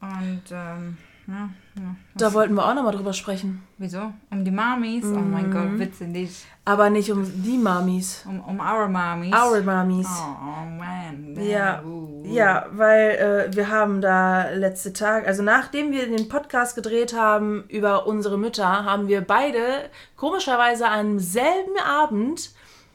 Und 0.03 0.43
ähm, 0.51 0.99
ja, 1.31 1.49
ja. 1.77 1.95
Da 2.17 2.33
wollten 2.35 2.55
wir 2.55 2.67
auch 2.67 2.75
nochmal 2.75 2.93
drüber 2.95 3.13
sprechen. 3.13 3.63
Wieso? 3.79 4.13
Um 4.31 4.45
die 4.45 4.51
Mamis? 4.51 5.05
Oh 5.07 5.19
mein 5.19 5.49
Mhm. 5.49 5.53
Gott, 5.53 5.79
Witze 5.79 6.05
nicht. 6.05 6.45
Aber 6.65 6.91
nicht 6.91 7.11
um 7.13 7.25
die 7.43 7.57
Mamis. 7.57 8.25
Um, 8.29 8.41
um 8.41 8.61
our 8.61 8.89
Mamis. 8.89 9.33
Our 9.35 9.63
Mamis. 9.63 10.09
Oh, 10.09 10.65
man. 10.67 11.37
Ja, 11.41 11.81
Uh, 11.83 12.23
ja, 12.27 12.67
weil 12.73 13.49
äh, 13.51 13.57
wir 13.57 13.69
haben 13.71 14.01
da 14.01 14.51
letzte 14.51 14.93
Tag, 14.93 15.27
also 15.27 15.43
nachdem 15.43 15.93
wir 15.93 16.07
den 16.07 16.29
Podcast 16.29 16.75
gedreht 16.75 17.15
haben 17.17 17.65
über 17.69 18.07
unsere 18.07 18.37
Mütter, 18.39 18.85
haben 18.85 19.09
wir 19.09 19.21
beide 19.23 19.89
komischerweise 20.17 20.89
am 20.89 21.19
selben 21.19 21.79
Abend 21.85 22.51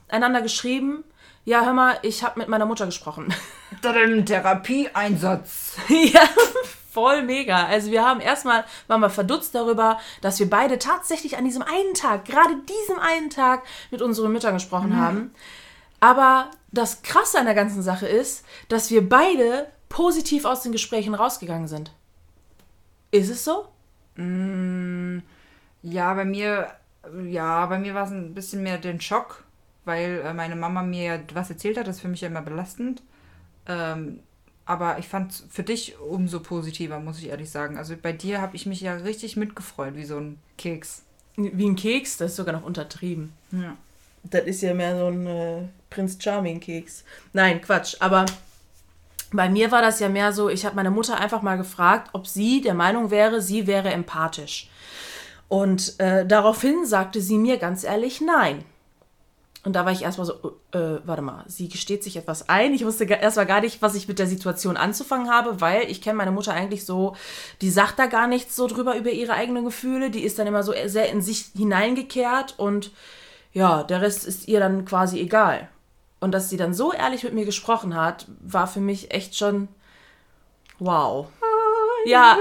einander 0.08 0.42
geschrieben, 0.42 1.04
ja, 1.44 1.64
hör 1.66 1.74
mal, 1.74 1.98
ich 2.02 2.24
habe 2.24 2.40
mit 2.40 2.48
meiner 2.50 2.66
Mutter 2.66 2.86
gesprochen. 2.86 3.34
Therapieeinsatz. 4.26 5.78
ja, 5.90 6.22
voll 6.96 7.24
mega. 7.24 7.66
Also 7.66 7.92
wir 7.92 8.06
haben 8.06 8.22
erstmal, 8.22 8.64
waren 8.88 9.02
wir 9.02 9.10
verdutzt 9.10 9.54
darüber, 9.54 10.00
dass 10.22 10.40
wir 10.40 10.50
beide 10.50 10.80
tatsächlich 10.80 11.38
an 11.38 11.44
diesem 11.44 11.62
einen 11.62 11.94
Tag, 11.94 12.24
gerade 12.24 12.56
diesem 12.56 13.00
einen 13.00 13.30
Tag 13.30 13.64
mit 13.92 14.02
unseren 14.02 14.32
Müttern 14.32 14.54
gesprochen 14.54 14.98
haben. 14.98 15.32
Aber 16.00 16.52
das 16.72 17.02
Krasse 17.02 17.38
an 17.38 17.46
der 17.46 17.54
ganzen 17.54 17.82
Sache 17.82 18.08
ist, 18.08 18.46
dass 18.70 18.92
wir 18.92 19.08
beide 19.08 19.68
positiv 19.90 20.46
aus 20.46 20.64
den 20.64 20.72
Gesprächen 20.72 21.14
rausgegangen 21.14 21.68
sind. 21.68 21.92
Ist 23.12 23.30
es 23.30 23.44
so? 23.44 23.68
Ja, 25.82 26.14
bei 26.14 26.26
mir, 26.26 26.72
ja, 27.28 27.66
bei 27.66 27.78
mir 27.78 27.94
war 27.94 28.06
es 28.06 28.12
ein 28.12 28.34
bisschen 28.34 28.64
mehr 28.64 28.78
den 28.78 29.02
Schock, 29.02 29.44
weil 29.84 30.22
äh, 30.26 30.34
meine 30.34 30.56
Mama 30.56 30.82
mir 30.82 31.24
was 31.34 31.50
erzählt 31.50 31.78
hat, 31.78 31.88
das 31.88 31.98
ist 31.98 32.02
für 32.02 32.08
mich 32.08 32.22
ja 32.22 32.30
immer 32.30 32.42
belastend. 32.42 33.04
Ähm, 33.68 34.22
Aber 34.66 34.98
ich 34.98 35.08
fand 35.08 35.32
für 35.50 35.64
dich 35.64 36.00
umso 36.00 36.40
positiver, 36.40 37.00
muss 37.00 37.20
ich 37.20 37.28
ehrlich 37.28 37.52
sagen. 37.52 37.78
Also 37.78 37.96
bei 38.02 38.12
dir 38.12 38.42
habe 38.42 38.56
ich 38.56 38.66
mich 38.66 38.82
ja 38.82 38.96
richtig 38.96 39.38
mitgefreut, 39.38 39.96
wie 39.96 40.06
so 40.06 40.18
ein 40.18 40.40
Keks. 40.58 41.04
Wie 41.36 41.68
ein 41.68 41.76
Keks, 41.76 42.18
das 42.18 42.32
ist 42.32 42.38
sogar 42.38 42.56
noch 42.56 42.64
untertrieben. 42.64 43.34
Ja. 43.52 43.76
Das 44.24 44.46
ist 44.46 44.62
ja 44.62 44.74
mehr 44.74 44.98
so 44.98 45.08
ein 45.08 45.28
äh, 45.28 45.62
Prinz 45.90 46.18
Charming 46.20 46.60
Keks. 46.60 47.04
Nein, 47.34 47.62
Quatsch. 47.62 47.96
Aber 48.00 48.26
bei 49.32 49.50
mir 49.50 49.72
war 49.72 49.82
das 49.82 50.00
ja 50.00 50.10
mehr 50.10 50.34
so, 50.34 50.50
ich 50.50 50.66
habe 50.66 50.76
meine 50.76 50.92
Mutter 50.92 51.20
einfach 51.20 51.42
mal 51.42 51.58
gefragt, 51.58 52.10
ob 52.14 52.26
sie 52.28 52.62
der 52.62 52.74
Meinung 52.74 53.12
wäre, 53.12 53.42
sie 53.42 53.68
wäre 53.68 53.92
empathisch. 53.92 54.70
Und 55.48 56.00
äh, 56.00 56.26
daraufhin 56.26 56.86
sagte 56.86 57.22
sie 57.22 57.38
mir 57.38 57.58
ganz 57.58 57.84
ehrlich 57.84 58.22
nein. 58.22 58.64
Und 59.66 59.74
da 59.74 59.84
war 59.84 59.92
ich 59.92 60.04
erstmal 60.04 60.28
so, 60.28 60.60
äh, 60.74 61.00
warte 61.06 61.24
mal, 61.24 61.44
sie 61.48 61.68
gesteht 61.70 62.04
sich 62.04 62.18
etwas 62.18 62.50
ein. 62.50 62.76
Ich 62.76 62.86
wusste 62.86 63.06
erstmal 63.06 63.48
gar 63.48 63.62
nicht, 63.62 63.82
was 63.82 63.96
ich 63.96 64.08
mit 64.08 64.20
der 64.20 64.28
Situation 64.28 64.78
anzufangen 64.78 65.32
habe, 65.32 65.60
weil 65.60 65.90
ich 65.90 66.04
kenne 66.04 66.18
meine 66.18 66.32
Mutter 66.32 66.54
eigentlich 66.54 66.86
so, 66.86 67.16
die 67.62 67.72
sagt 67.72 67.98
da 67.98 68.06
gar 68.06 68.28
nichts 68.28 68.56
so 68.56 68.68
drüber 68.68 68.96
über 68.96 69.10
ihre 69.10 69.34
eigenen 69.34 69.66
Gefühle. 69.66 70.12
Die 70.12 70.24
ist 70.24 70.38
dann 70.38 70.46
immer 70.46 70.62
so 70.62 70.72
sehr 70.86 71.10
in 71.10 71.24
sich 71.24 71.48
hineingekehrt 71.58 72.54
und 72.60 72.92
ja, 73.54 73.82
der 73.82 74.02
Rest 74.02 74.26
ist 74.26 74.48
ihr 74.48 74.60
dann 74.60 74.86
quasi 74.86 75.20
egal. 75.20 75.68
Und 76.20 76.32
dass 76.32 76.50
sie 76.50 76.58
dann 76.58 76.76
so 76.76 76.94
ehrlich 76.94 77.24
mit 77.24 77.34
mir 77.34 77.46
gesprochen 77.46 77.96
hat, 77.96 78.28
war 78.42 78.68
für 78.68 78.82
mich 78.82 79.12
echt 79.12 79.36
schon 79.36 79.68
wow. 80.78 81.28
Ja, 82.06 82.38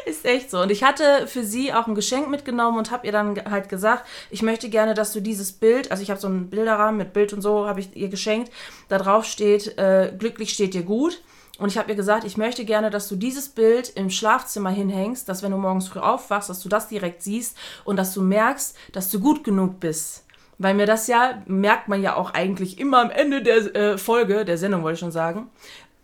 ist 0.06 0.24
echt 0.24 0.50
so. 0.50 0.60
Und 0.60 0.70
ich 0.70 0.82
hatte 0.82 1.26
für 1.26 1.44
sie 1.44 1.72
auch 1.72 1.86
ein 1.86 1.94
Geschenk 1.94 2.28
mitgenommen 2.28 2.78
und 2.78 2.90
habe 2.90 3.06
ihr 3.06 3.12
dann 3.12 3.36
halt 3.50 3.68
gesagt, 3.68 4.06
ich 4.30 4.42
möchte 4.42 4.68
gerne, 4.68 4.94
dass 4.94 5.12
du 5.12 5.20
dieses 5.20 5.52
Bild, 5.52 5.90
also 5.90 6.02
ich 6.02 6.10
habe 6.10 6.20
so 6.20 6.28
einen 6.28 6.50
Bilderrahmen 6.50 6.98
mit 6.98 7.12
Bild 7.12 7.32
und 7.32 7.42
so, 7.42 7.66
habe 7.66 7.80
ich 7.80 7.96
ihr 7.96 8.08
geschenkt. 8.08 8.50
Da 8.88 8.98
drauf 8.98 9.24
steht, 9.24 9.78
äh, 9.78 10.12
glücklich 10.18 10.52
steht 10.52 10.74
dir 10.74 10.82
gut. 10.82 11.22
Und 11.58 11.68
ich 11.68 11.76
habe 11.76 11.90
ihr 11.90 11.96
gesagt, 11.96 12.24
ich 12.24 12.38
möchte 12.38 12.64
gerne, 12.64 12.88
dass 12.88 13.06
du 13.08 13.16
dieses 13.16 13.50
Bild 13.50 13.90
im 13.90 14.08
Schlafzimmer 14.08 14.70
hinhängst, 14.70 15.28
dass 15.28 15.42
wenn 15.42 15.52
du 15.52 15.58
morgens 15.58 15.88
früh 15.88 16.00
aufwachst, 16.00 16.48
dass 16.48 16.60
du 16.60 16.70
das 16.70 16.88
direkt 16.88 17.22
siehst 17.22 17.56
und 17.84 17.96
dass 17.96 18.14
du 18.14 18.22
merkst, 18.22 18.74
dass 18.92 19.10
du 19.10 19.20
gut 19.20 19.44
genug 19.44 19.78
bist. 19.78 20.24
Weil 20.56 20.74
mir 20.74 20.86
das 20.86 21.06
ja, 21.06 21.42
merkt 21.46 21.88
man 21.88 22.02
ja 22.02 22.16
auch 22.16 22.32
eigentlich 22.32 22.78
immer 22.78 23.00
am 23.00 23.10
Ende 23.10 23.42
der 23.42 23.74
äh, 23.74 23.98
Folge, 23.98 24.46
der 24.46 24.56
Sendung 24.56 24.82
wollte 24.82 24.94
ich 24.94 25.00
schon 25.00 25.12
sagen, 25.12 25.50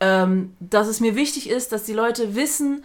ähm, 0.00 0.55
dass 0.61 0.88
es 0.88 1.00
mir 1.00 1.17
wichtig 1.17 1.49
ist, 1.49 1.73
dass 1.73 1.85
die 1.85 1.95
Leute 1.95 2.35
wissen, 2.35 2.85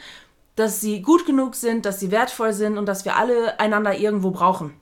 dass 0.55 0.81
sie 0.81 1.01
gut 1.01 1.25
genug 1.25 1.55
sind, 1.55 1.86
dass 1.86 2.00
sie 2.00 2.12
wertvoll 2.12 2.53
sind 2.53 2.77
und 2.77 2.86
dass 2.86 3.05
wir 3.05 3.15
alle 3.15 3.60
einander 3.60 3.98
irgendwo 3.98 4.31
brauchen. 4.31 4.74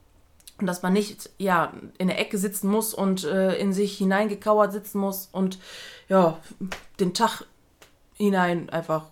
Und 0.60 0.68
dass 0.68 0.82
man 0.82 0.92
nicht 0.92 1.30
ja, 1.38 1.72
in 1.98 2.08
der 2.08 2.20
Ecke 2.20 2.38
sitzen 2.38 2.70
muss 2.70 2.94
und 2.94 3.24
äh, 3.24 3.56
in 3.56 3.72
sich 3.72 3.98
hineingekauert 3.98 4.74
sitzen 4.74 5.00
muss 5.00 5.30
und 5.32 5.58
ja, 6.10 6.38
den 7.00 7.14
Tag 7.14 7.44
hinein 8.16 8.70
einfach 8.70 9.06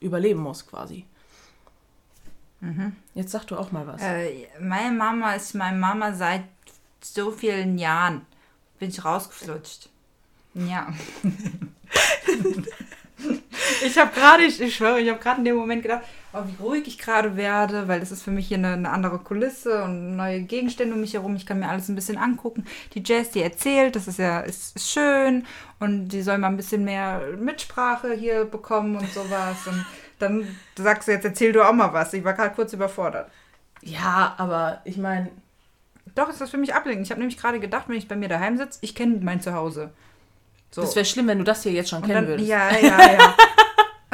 überleben 0.00 0.40
muss, 0.40 0.66
quasi. 0.66 1.04
Mhm. 2.60 2.96
Jetzt 3.14 3.32
sag 3.32 3.44
du 3.46 3.56
auch 3.56 3.70
mal 3.70 3.86
was. 3.86 4.00
Äh, 4.00 4.48
meine 4.60 4.96
Mama 4.96 5.34
ist 5.34 5.54
meine 5.54 5.76
Mama 5.76 6.14
seit 6.14 6.44
so 7.00 7.30
vielen 7.30 7.78
Jahren. 7.78 8.24
Bin 8.78 8.88
ich 8.88 9.04
rausgeflutscht. 9.04 9.88
Ja. 10.54 10.92
ich 13.84 13.98
habe 13.98 14.10
gerade, 14.12 14.44
ich, 14.44 14.60
ich 14.60 14.76
schwöre, 14.76 15.00
ich 15.00 15.08
habe 15.08 15.18
gerade 15.18 15.38
in 15.38 15.44
dem 15.44 15.56
Moment 15.56 15.82
gedacht, 15.82 16.02
oh, 16.32 16.40
wie 16.46 16.62
ruhig 16.62 16.86
ich 16.86 16.98
gerade 16.98 17.36
werde, 17.36 17.88
weil 17.88 18.00
das 18.00 18.10
ist 18.10 18.22
für 18.22 18.30
mich 18.30 18.48
hier 18.48 18.58
eine, 18.58 18.72
eine, 18.72 18.90
andere 18.90 19.18
Kulisse 19.18 19.84
und 19.84 20.16
neue 20.16 20.42
Gegenstände 20.42 20.94
um 20.94 21.00
mich 21.00 21.14
herum. 21.14 21.36
Ich 21.36 21.46
kann 21.46 21.58
mir 21.58 21.68
alles 21.68 21.88
ein 21.88 21.94
bisschen 21.94 22.18
angucken. 22.18 22.66
Die 22.94 23.02
Jazz, 23.04 23.30
die 23.30 23.42
erzählt, 23.42 23.96
das 23.96 24.08
ist 24.08 24.18
ja 24.18 24.40
ist, 24.40 24.76
ist 24.76 24.90
schön 24.90 25.46
und 25.80 26.08
die 26.08 26.22
soll 26.22 26.38
mal 26.38 26.48
ein 26.48 26.56
bisschen 26.56 26.84
mehr 26.84 27.20
Mitsprache 27.38 28.12
hier 28.14 28.44
bekommen 28.44 28.96
und 28.96 29.12
sowas. 29.12 29.66
Und 29.66 29.84
dann 30.18 30.56
sagst 30.76 31.08
du 31.08 31.12
jetzt, 31.12 31.24
erzähl 31.24 31.52
du 31.52 31.62
auch 31.62 31.72
mal 31.72 31.92
was. 31.92 32.12
Ich 32.12 32.24
war 32.24 32.34
gerade 32.34 32.54
kurz 32.54 32.72
überfordert. 32.72 33.30
Ja, 33.82 34.34
aber 34.38 34.80
ich 34.84 34.96
meine. 34.96 35.30
Doch, 36.14 36.28
ist 36.28 36.40
das 36.40 36.50
für 36.50 36.56
mich 36.56 36.74
ablenkend. 36.74 37.06
Ich 37.06 37.10
habe 37.10 37.20
nämlich 37.20 37.38
gerade 37.38 37.60
gedacht, 37.60 37.84
wenn 37.88 37.96
ich 37.96 38.08
bei 38.08 38.16
mir 38.16 38.28
daheim 38.28 38.56
sitze, 38.56 38.78
ich 38.82 38.94
kenne 38.94 39.20
mein 39.22 39.40
Zuhause. 39.40 39.90
So. 40.70 40.80
Das 40.82 40.96
wäre 40.96 41.04
schlimm, 41.04 41.28
wenn 41.28 41.38
du 41.38 41.44
das 41.44 41.62
hier 41.62 41.72
jetzt 41.72 41.90
schon 41.90 42.02
kennen 42.02 42.14
dann, 42.14 42.26
würdest. 42.26 42.48
Ja, 42.48 42.70
ja, 42.76 43.12
ja. 43.12 43.36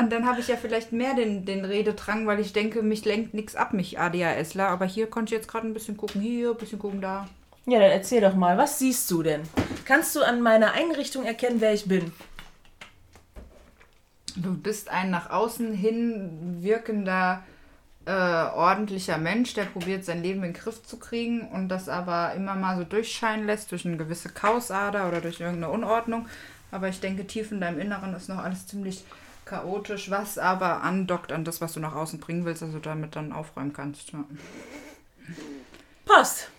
Und 0.05 0.11
dann 0.11 0.27
habe 0.27 0.39
ich 0.39 0.49
ja 0.49 0.57
vielleicht 0.57 0.93
mehr 0.93 1.15
den, 1.15 1.47
den 1.47 1.65
Rededrang, 1.65 2.27
weil 2.27 2.39
ich 2.39 2.53
denke, 2.53 2.83
mich 2.83 3.07
lenkt 3.07 3.33
nichts 3.33 3.57
ab, 3.57 3.73
mich 3.73 3.99
ADHSler. 3.99 4.69
Aber 4.69 4.85
hier 4.85 5.07
konnte 5.07 5.35
ich 5.35 5.39
jetzt 5.41 5.51
gerade 5.51 5.67
ein 5.67 5.73
bisschen 5.73 5.97
gucken 5.97 6.21
hier, 6.21 6.51
ein 6.51 6.59
bisschen 6.59 6.79
gucken 6.79 7.01
da. 7.01 7.27
Ja, 7.65 7.79
dann 7.79 7.91
erzähl 7.91 8.21
doch 8.21 8.35
mal, 8.35 8.59
was 8.59 8.79
siehst 8.79 9.11
du 9.11 9.23
denn? 9.23 9.41
Kannst 9.87 10.15
du 10.15 10.21
an 10.21 10.43
meiner 10.43 10.73
Einrichtung 10.73 11.25
erkennen, 11.25 11.63
wer 11.63 11.73
ich 11.73 11.89
bin? 11.89 12.13
Du 14.37 14.55
bist 14.55 14.91
ein 14.91 15.11
nach 15.11 15.31
außen 15.31 15.73
hin 15.73 16.59
wirkender, 16.61 17.43
äh, 18.05 18.11
ordentlicher 18.11 19.17
Mensch, 19.17 19.55
der 19.55 19.65
probiert, 19.65 20.05
sein 20.05 20.23
Leben 20.23 20.45
in 20.45 20.53
den 20.53 20.61
Griff 20.61 20.83
zu 20.83 20.99
kriegen 20.99 21.49
und 21.49 21.71
das 21.71 21.89
aber 21.89 22.35
immer 22.35 22.57
mal 22.57 22.77
so 22.77 22.85
durchscheinen 22.85 23.47
lässt 23.47 23.73
durch 23.73 23.87
eine 23.87 23.97
gewisse 23.97 24.29
Kausader 24.29 25.09
oder 25.09 25.23
durch 25.23 25.41
irgendeine 25.41 25.73
Unordnung. 25.73 26.29
Aber 26.71 26.89
ich 26.89 27.01
denke, 27.01 27.27
tief 27.27 27.53
in 27.53 27.63
deinem 27.63 27.79
Inneren 27.79 28.13
ist 28.13 28.29
noch 28.29 28.45
alles 28.45 28.67
ziemlich 28.67 29.03
chaotisch, 29.45 30.11
was 30.11 30.39
aber 30.39 30.83
andockt 30.83 31.33
an 31.33 31.45
das, 31.45 31.61
was 31.61 31.75
du 31.75 31.81
nach 31.81 31.95
außen 31.95 32.21
bringen 32.21 32.45
willst, 32.45 32.63
also 32.63 32.79
damit 32.79 33.17
dann 33.17 33.33
aufräumen 33.33 33.73
kannst. 33.73 34.13
Ja. 34.13 34.25
Passt. 36.05 36.51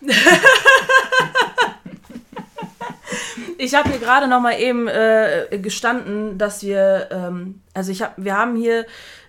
ich 3.58 3.74
habe 3.74 3.90
hier 3.90 3.98
gerade 3.98 4.28
noch 4.28 4.40
mal 4.40 4.58
eben 4.58 4.88
äh, 4.88 5.58
gestanden, 5.60 6.38
dass 6.38 6.62
wir, 6.62 7.08
ähm, 7.10 7.62
also 7.74 7.92
ich 7.92 8.02
hab, 8.02 8.14
wir 8.16 8.36
haben 8.36 8.56
hier 8.56 8.86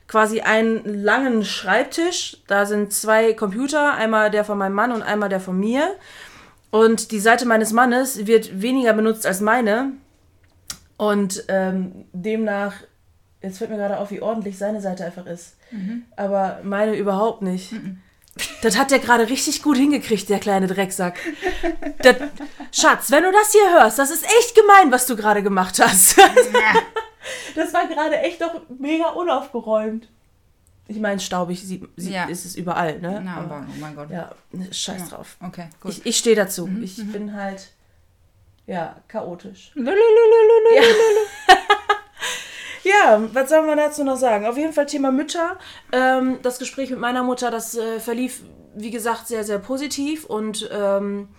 quasi 0.08 0.42
einen 0.42 1.04
langen 1.04 1.46
Schreibtisch. 1.46 2.38
Da 2.48 2.66
sind 2.66 2.94
zwei 2.94 3.34
Computer, 3.34 3.94
einmal 3.94 4.32
der 4.32 4.46
von 4.46 4.58
meinem 4.58 4.74
Mann 4.74 4.92
und 4.92 5.04
einmal 5.04 5.30
der 5.30 5.40
von 5.40 5.60
mir. 5.60 5.96
Und 6.72 7.12
die 7.12 7.20
Seite 7.20 7.46
meines 7.46 7.72
Mannes 7.74 8.26
wird 8.26 8.62
weniger 8.62 8.94
benutzt 8.94 9.26
als 9.26 9.42
meine. 9.42 9.94
Und 10.98 11.44
ähm, 11.48 12.06
demnach 12.12 12.74
Jetzt 13.48 13.60
fällt 13.60 13.70
mir 13.70 13.78
gerade 13.78 13.98
auf, 13.98 14.12
wie 14.12 14.22
ordentlich 14.22 14.58
seine 14.58 14.82
Seite 14.82 15.06
einfach 15.06 15.26
ist. 15.26 15.56
Mhm. 15.72 16.04
Aber 16.18 16.60
meine 16.64 16.96
überhaupt 16.96 17.42
nicht. 17.42 17.72
Mhm. 17.72 18.00
Das 18.62 18.78
hat 18.78 18.92
der 18.92 19.00
gerade 19.00 19.30
richtig 19.30 19.64
gut 19.64 19.78
hingekriegt, 19.78 20.28
der 20.28 20.40
kleine 20.40 20.68
Drecksack. 20.68 21.18
Das, 22.00 22.18
Schatz, 22.72 23.10
wenn 23.10 23.24
du 23.24 23.32
das 23.32 23.54
hier 23.54 23.72
hörst, 23.72 23.98
das 23.98 24.12
ist 24.12 24.26
echt 24.26 24.54
gemein, 24.54 24.92
was 24.92 25.08
du 25.08 25.16
gerade 25.16 25.42
gemacht 25.42 25.80
hast. 25.80 26.18
das 27.56 27.74
war 27.74 27.88
gerade 27.88 28.20
echt 28.20 28.42
doch 28.42 28.62
mega 28.78 29.12
unaufgeräumt. 29.12 30.10
Ich 30.90 31.00
meine, 31.00 31.22
staubig 31.22 31.66
sieht, 31.66 31.88
sieht, 31.96 32.12
ja. 32.12 32.26
ist 32.26 32.46
es 32.46 32.56
überall, 32.56 33.00
ne? 33.00 33.22
Na, 33.24 33.38
aber, 33.38 33.66
oh 33.68 33.80
mein 33.80 33.96
Gott. 33.96 34.10
Ja, 34.12 34.32
scheiß 34.72 35.04
ja. 35.04 35.08
drauf. 35.08 35.38
Okay, 35.42 35.70
gut. 35.80 35.92
Ich, 35.92 36.06
ich 36.06 36.18
stehe 36.18 36.36
dazu. 36.36 36.68
Mhm. 36.68 36.84
Ich 36.84 36.98
mhm. 36.98 37.12
bin 37.14 37.34
halt, 37.34 37.70
ja, 38.66 38.98
chaotisch. 39.08 39.72
ja. 39.76 39.86
Ja, 43.04 43.22
was 43.34 43.50
soll 43.50 43.64
man 43.64 43.78
dazu 43.78 44.04
noch 44.04 44.18
sagen? 44.18 44.46
Auf 44.46 44.58
jeden 44.58 44.74
Fall 44.74 44.86
Thema 44.86 45.12
Mütter. 45.12 45.58
Ähm, 45.92 46.40
das 46.42 46.60
Gespräch 46.60 46.90
mit 46.90 47.00
meiner 47.00 47.24
Mutter, 47.24 47.52
das 47.52 47.76
äh, 47.76 48.00
verlief, 48.00 48.42
wie 48.76 48.92
gesagt, 48.92 49.28
sehr, 49.28 49.44
sehr 49.44 49.60
positiv 49.60 50.26
und 50.26 50.70
ähm, 50.72 51.30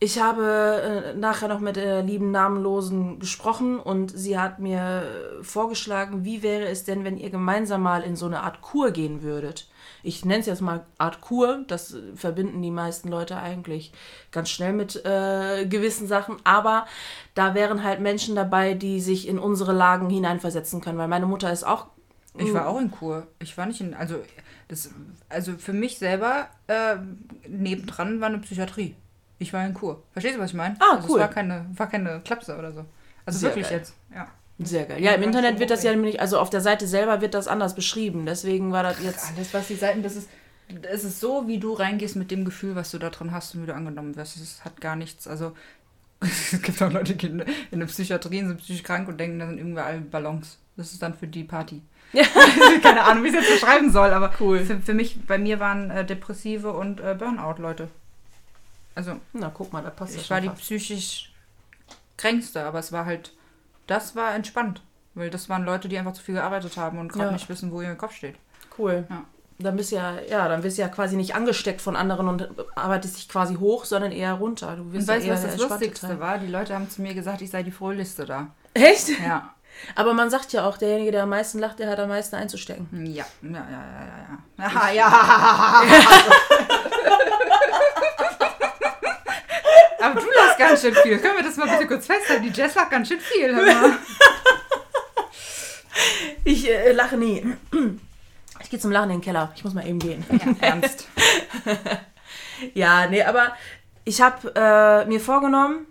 ich 0.00 0.20
habe 0.20 1.12
äh, 1.14 1.14
nachher 1.14 1.48
noch 1.48 1.60
mit 1.60 1.76
der 1.76 2.02
lieben 2.02 2.30
Namenlosen 2.30 3.18
gesprochen 3.18 3.78
und 3.80 4.16
sie 4.16 4.38
hat 4.38 4.58
mir 4.58 5.02
vorgeschlagen, 5.42 6.24
wie 6.24 6.42
wäre 6.42 6.68
es 6.68 6.84
denn, 6.84 7.04
wenn 7.04 7.18
ihr 7.18 7.30
gemeinsam 7.30 7.82
mal 7.82 8.02
in 8.02 8.16
so 8.16 8.26
eine 8.26 8.42
Art 8.42 8.60
Kur 8.62 8.90
gehen 8.90 9.22
würdet 9.22 9.68
ich 10.02 10.24
nenne 10.24 10.40
es 10.40 10.46
jetzt 10.46 10.60
mal 10.60 10.84
Art 10.98 11.20
Kur, 11.20 11.64
das 11.66 11.96
verbinden 12.14 12.62
die 12.62 12.70
meisten 12.70 13.08
Leute 13.08 13.36
eigentlich 13.36 13.92
ganz 14.30 14.50
schnell 14.50 14.72
mit 14.72 15.04
äh, 15.04 15.66
gewissen 15.66 16.06
Sachen, 16.06 16.36
aber 16.44 16.86
da 17.34 17.54
wären 17.54 17.82
halt 17.82 18.00
Menschen 18.00 18.34
dabei, 18.34 18.74
die 18.74 19.00
sich 19.00 19.28
in 19.28 19.38
unsere 19.38 19.72
Lagen 19.72 20.08
hineinversetzen 20.08 20.80
können, 20.80 20.98
weil 20.98 21.08
meine 21.08 21.26
Mutter 21.26 21.52
ist 21.52 21.64
auch. 21.64 21.86
Ich 22.36 22.54
war 22.54 22.68
auch 22.68 22.80
in 22.80 22.90
Kur. 22.90 23.26
Ich 23.40 23.58
war 23.58 23.66
nicht 23.66 23.80
in, 23.80 23.94
also 23.94 24.16
das, 24.68 24.90
also 25.28 25.52
für 25.58 25.72
mich 25.72 25.98
selber 25.98 26.48
äh, 26.68 26.96
nebendran 27.48 28.20
war 28.20 28.28
eine 28.28 28.38
Psychiatrie. 28.38 28.94
Ich 29.38 29.52
war 29.52 29.64
in 29.64 29.74
Kur. 29.74 30.02
Verstehst 30.12 30.36
du, 30.36 30.40
was 30.40 30.50
ich 30.50 30.56
meine? 30.56 30.76
Ah, 30.80 30.96
also 30.96 31.08
cool. 31.08 31.20
Es 31.20 31.20
war 31.20 31.30
keine, 31.30 31.66
war 31.74 31.88
keine 31.88 32.20
Klapse 32.20 32.58
oder 32.58 32.72
so. 32.72 32.84
Also 33.24 33.38
Sehr 33.38 33.50
wirklich 33.50 33.68
geil. 33.68 33.78
jetzt, 33.78 33.94
ja. 34.14 34.28
Sehr 34.60 34.86
geil. 34.86 35.00
Ja, 35.00 35.12
im 35.12 35.22
Internet 35.22 35.60
wird 35.60 35.70
das 35.70 35.84
ja 35.84 35.92
nämlich, 35.92 36.20
also 36.20 36.38
auf 36.40 36.50
der 36.50 36.60
Seite 36.60 36.88
selber 36.88 37.20
wird 37.20 37.34
das 37.34 37.46
anders 37.46 37.76
beschrieben. 37.76 38.26
Deswegen 38.26 38.72
war 38.72 38.82
das 38.82 39.00
jetzt. 39.02 39.32
Alles, 39.36 39.54
was 39.54 39.68
die 39.68 39.76
Seiten, 39.76 40.02
das 40.02 40.16
ist, 40.16 40.28
es 40.82 41.04
ist 41.04 41.20
so, 41.20 41.46
wie 41.46 41.58
du 41.58 41.72
reingehst 41.72 42.16
mit 42.16 42.32
dem 42.32 42.44
Gefühl, 42.44 42.74
was 42.74 42.90
du 42.90 42.98
da 42.98 43.10
drin 43.10 43.30
hast 43.30 43.54
und 43.54 43.62
wie 43.62 43.66
du 43.66 43.74
angenommen 43.74 44.16
wirst. 44.16 44.36
Es 44.36 44.64
hat 44.64 44.80
gar 44.80 44.96
nichts. 44.96 45.28
Also, 45.28 45.52
es 46.20 46.60
gibt 46.60 46.82
auch 46.82 46.92
Leute, 46.92 47.14
die 47.14 47.26
in, 47.26 47.44
in 47.70 47.78
der 47.78 47.86
Psychiatrie 47.86 48.40
sind 48.40 48.58
psychisch 48.58 48.82
krank 48.82 49.06
und 49.06 49.18
denken, 49.20 49.38
da 49.38 49.46
sind 49.46 49.58
überall 49.58 50.00
Ballons. 50.00 50.58
Das 50.76 50.92
ist 50.92 51.02
dann 51.02 51.14
für 51.14 51.28
die 51.28 51.44
Party. 51.44 51.82
Ja. 52.12 52.24
Keine 52.82 53.04
Ahnung, 53.04 53.22
wie 53.22 53.28
ich 53.28 53.34
es 53.34 53.42
jetzt 53.42 53.60
beschreiben 53.60 53.92
soll, 53.92 54.10
aber 54.10 54.32
cool. 54.40 54.64
Für, 54.64 54.80
für 54.80 54.94
mich, 54.94 55.24
bei 55.24 55.38
mir 55.38 55.60
waren 55.60 55.90
äh, 55.90 56.04
Depressive 56.04 56.72
und 56.72 57.00
äh, 57.00 57.14
Burnout-Leute. 57.16 57.88
Also. 58.98 59.12
Na, 59.32 59.50
guck 59.54 59.72
mal, 59.72 59.82
da 59.82 59.90
passt 59.90 60.16
Ich 60.16 60.28
war 60.28 60.42
fast. 60.42 60.58
die 60.58 60.60
psychisch 60.60 61.32
kränkste, 62.16 62.64
aber 62.64 62.80
es 62.80 62.90
war 62.90 63.04
halt 63.06 63.32
das 63.86 64.16
war 64.16 64.34
entspannt. 64.34 64.82
Weil 65.14 65.30
das 65.30 65.48
waren 65.48 65.64
Leute, 65.64 65.88
die 65.88 65.96
einfach 65.98 66.12
zu 66.12 66.22
viel 66.22 66.34
gearbeitet 66.34 66.76
haben 66.76 66.98
und 66.98 67.12
gerade 67.12 67.26
Ja. 67.28 67.32
nicht 67.32 67.48
wissen, 67.48 67.70
wo 67.72 67.80
ihr 67.80 67.88
Kopf 67.96 68.14
steht. 68.14 68.34
Cool. 68.76 69.06
Ja. 69.08 69.24
Dann 69.60 69.76
bist 69.76 69.90
du 69.92 69.96
ja, 69.96 70.20
ja, 70.28 70.48
dann 70.48 70.62
du 70.78 70.82
ja 70.82 70.88
quasi 70.88 71.16
nicht 71.16 71.34
angesteckt 71.34 71.80
von 71.80 71.96
anderen 71.96 72.28
und 72.28 72.48
arbeitest 72.76 73.16
dich 73.16 73.28
quasi 73.28 73.54
hoch, 73.56 73.84
sondern 73.84 74.12
eher 74.12 74.34
runter. 74.34 74.76
Du 74.76 74.82
Und 74.82 74.92
wirst 74.92 75.08
weißt 75.08 75.24
du, 75.24 75.28
ja 75.28 75.34
was 75.34 75.42
das 75.42 75.56
Lustigste 75.56 76.06
Teil. 76.08 76.20
war? 76.20 76.38
Die 76.38 76.46
Leute 76.48 76.74
haben 76.74 76.90
zu 76.90 77.02
mir 77.02 77.14
gesagt, 77.14 77.40
ich 77.42 77.50
sei 77.50 77.62
die 77.62 77.70
Fröhlichste 77.72 78.26
da. 78.26 78.48
Echt? 78.74 79.08
Ja. 79.20 79.54
Aber 79.94 80.12
man 80.12 80.28
sagt 80.28 80.52
ja 80.52 80.64
auch, 80.68 80.76
derjenige, 80.76 81.12
der 81.12 81.22
am 81.22 81.28
meisten 81.30 81.58
lacht, 81.60 81.78
der 81.78 81.88
hat 81.90 81.98
am 82.00 82.08
meisten 82.08 82.34
einzustecken. 82.36 82.88
Ja, 83.06 83.24
ja, 83.42 83.48
ja, 83.50 83.60
ja, 83.60 84.28
ja. 84.58 84.64
Aha, 84.64 84.90
ja. 84.90 85.08
Ganz 90.58 90.82
schön 90.82 90.94
viel. 90.94 91.18
Können 91.18 91.36
wir 91.36 91.44
das 91.44 91.56
mal 91.56 91.68
bitte 91.68 91.86
kurz 91.86 92.06
festhalten? 92.06 92.42
Die 92.42 92.50
Jess 92.50 92.74
lacht 92.74 92.90
ganz 92.90 93.08
schön 93.08 93.20
viel. 93.20 93.56
Ich 96.44 96.68
äh, 96.68 96.92
lache 96.92 97.16
nie. 97.16 97.44
Ich 98.60 98.70
gehe 98.70 98.80
zum 98.80 98.90
Lachen 98.90 99.10
in 99.10 99.16
den 99.18 99.24
Keller. 99.24 99.52
Ich 99.56 99.64
muss 99.64 99.72
mal 99.72 99.86
eben 99.86 99.98
gehen. 99.98 100.24
Ja, 100.30 100.68
ernst. 100.68 101.08
Ja, 102.74 103.06
nee, 103.06 103.22
aber 103.22 103.52
ich 104.04 104.20
habe 104.20 104.52
äh, 104.54 105.04
mir 105.06 105.20
vorgenommen, 105.20 105.86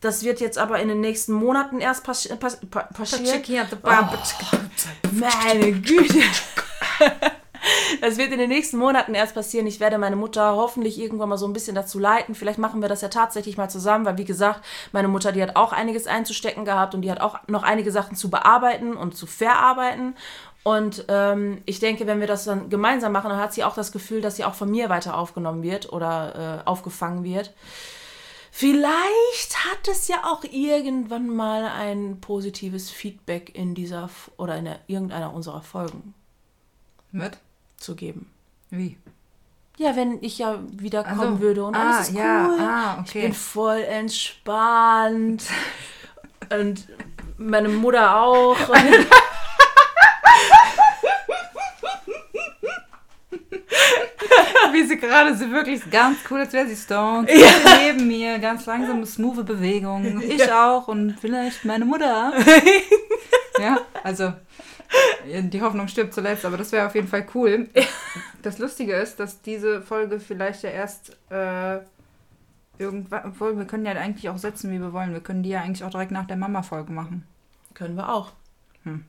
das 0.00 0.24
wird 0.24 0.40
jetzt 0.40 0.58
aber 0.58 0.80
in 0.80 0.88
den 0.88 1.00
nächsten 1.00 1.32
Monaten 1.32 1.80
erst 1.80 2.02
passi 2.04 2.34
pass 2.36 2.58
pa 2.68 2.82
passieren. 2.82 3.24
Meine 5.12 5.72
Güte. 5.72 6.20
Das 8.00 8.16
wird 8.16 8.32
in 8.32 8.38
den 8.38 8.48
nächsten 8.48 8.76
Monaten 8.76 9.14
erst 9.14 9.34
passieren. 9.34 9.66
Ich 9.66 9.80
werde 9.80 9.98
meine 9.98 10.16
Mutter 10.16 10.54
hoffentlich 10.54 11.00
irgendwann 11.00 11.28
mal 11.28 11.38
so 11.38 11.46
ein 11.46 11.52
bisschen 11.52 11.74
dazu 11.74 11.98
leiten. 11.98 12.34
Vielleicht 12.34 12.58
machen 12.58 12.80
wir 12.80 12.88
das 12.88 13.00
ja 13.00 13.08
tatsächlich 13.08 13.56
mal 13.56 13.68
zusammen, 13.68 14.04
weil 14.04 14.18
wie 14.18 14.24
gesagt, 14.24 14.64
meine 14.92 15.08
Mutter, 15.08 15.32
die 15.32 15.42
hat 15.42 15.56
auch 15.56 15.72
einiges 15.72 16.06
einzustecken 16.06 16.64
gehabt 16.64 16.94
und 16.94 17.02
die 17.02 17.10
hat 17.10 17.20
auch 17.20 17.38
noch 17.48 17.62
einige 17.62 17.90
Sachen 17.90 18.16
zu 18.16 18.30
bearbeiten 18.30 18.96
und 18.96 19.16
zu 19.16 19.26
verarbeiten. 19.26 20.14
Und 20.62 21.06
ähm, 21.08 21.62
ich 21.64 21.80
denke, 21.80 22.06
wenn 22.06 22.20
wir 22.20 22.26
das 22.26 22.44
dann 22.44 22.68
gemeinsam 22.68 23.12
machen, 23.12 23.30
dann 23.30 23.40
hat 23.40 23.54
sie 23.54 23.64
auch 23.64 23.74
das 23.74 23.90
Gefühl, 23.90 24.20
dass 24.20 24.36
sie 24.36 24.44
auch 24.44 24.54
von 24.54 24.70
mir 24.70 24.88
weiter 24.88 25.16
aufgenommen 25.16 25.62
wird 25.62 25.92
oder 25.92 26.62
äh, 26.64 26.68
aufgefangen 26.68 27.24
wird. 27.24 27.54
Vielleicht 28.50 29.56
hat 29.70 29.88
es 29.88 30.08
ja 30.08 30.24
auch 30.24 30.42
irgendwann 30.44 31.28
mal 31.28 31.64
ein 31.64 32.20
positives 32.20 32.90
Feedback 32.90 33.54
in 33.54 33.74
dieser 33.74 34.10
oder 34.36 34.56
in 34.56 34.64
der, 34.64 34.80
irgendeiner 34.88 35.32
unserer 35.32 35.62
Folgen 35.62 36.14
Mit? 37.12 37.38
Zu 37.78 37.94
geben. 37.96 38.30
Wie? 38.70 38.98
Ja, 39.78 39.94
wenn 39.96 40.22
ich 40.22 40.38
ja 40.38 40.58
wiederkommen 40.72 41.20
Also, 41.20 41.40
würde 41.40 41.64
und 41.64 41.74
ah, 41.76 41.90
alles 41.96 42.08
ist 42.08 42.14
cool. 42.14 42.20
ja, 42.20 42.48
ah, 42.58 43.02
Ich 43.04 43.10
okay. 43.10 43.22
bin 43.22 43.32
voll 43.32 43.78
entspannt. 43.80 45.44
und 46.52 46.88
meine 47.36 47.68
Mutter 47.68 48.20
auch. 48.20 48.56
Wie 54.72 54.84
sie 54.84 54.98
gerade 54.98 55.34
so 55.36 55.50
wirklich 55.50 55.88
ganz 55.90 56.18
cool, 56.30 56.40
als 56.40 56.52
wäre 56.52 56.66
sie 56.68 56.76
stoned. 56.76 57.30
Ja. 57.30 57.48
Neben 57.78 58.06
mir, 58.06 58.38
ganz 58.38 58.66
langsame, 58.66 59.06
smooth 59.06 59.44
Bewegung. 59.46 60.20
Ich 60.20 60.50
auch 60.52 60.88
und 60.88 61.16
vielleicht 61.20 61.64
meine 61.64 61.84
Mutter. 61.84 62.32
ja, 63.58 63.78
also 64.02 64.32
die 65.24 65.62
Hoffnung 65.62 65.88
stirbt 65.88 66.14
zuletzt, 66.14 66.44
aber 66.44 66.56
das 66.56 66.72
wäre 66.72 66.86
auf 66.86 66.94
jeden 66.94 67.08
Fall 67.08 67.26
cool. 67.34 67.68
Das 68.42 68.58
Lustige 68.58 68.94
ist, 68.94 69.20
dass 69.20 69.42
diese 69.42 69.82
Folge 69.82 70.20
vielleicht 70.20 70.62
ja 70.62 70.70
erst 70.70 71.16
äh, 71.30 71.80
irgendwann, 72.78 73.26
obwohl 73.26 73.56
wir 73.58 73.66
können 73.66 73.84
ja 73.84 73.92
eigentlich 73.92 74.28
auch 74.28 74.38
setzen, 74.38 74.70
wie 74.70 74.78
wir 74.78 74.92
wollen. 74.92 75.12
Wir 75.12 75.20
können 75.20 75.42
die 75.42 75.50
ja 75.50 75.60
eigentlich 75.60 75.84
auch 75.84 75.90
direkt 75.90 76.12
nach 76.12 76.26
der 76.26 76.36
Mama-Folge 76.36 76.92
machen. 76.92 77.26
Können 77.74 77.96
wir 77.96 78.12
auch. 78.12 78.32
Hm. 78.84 79.04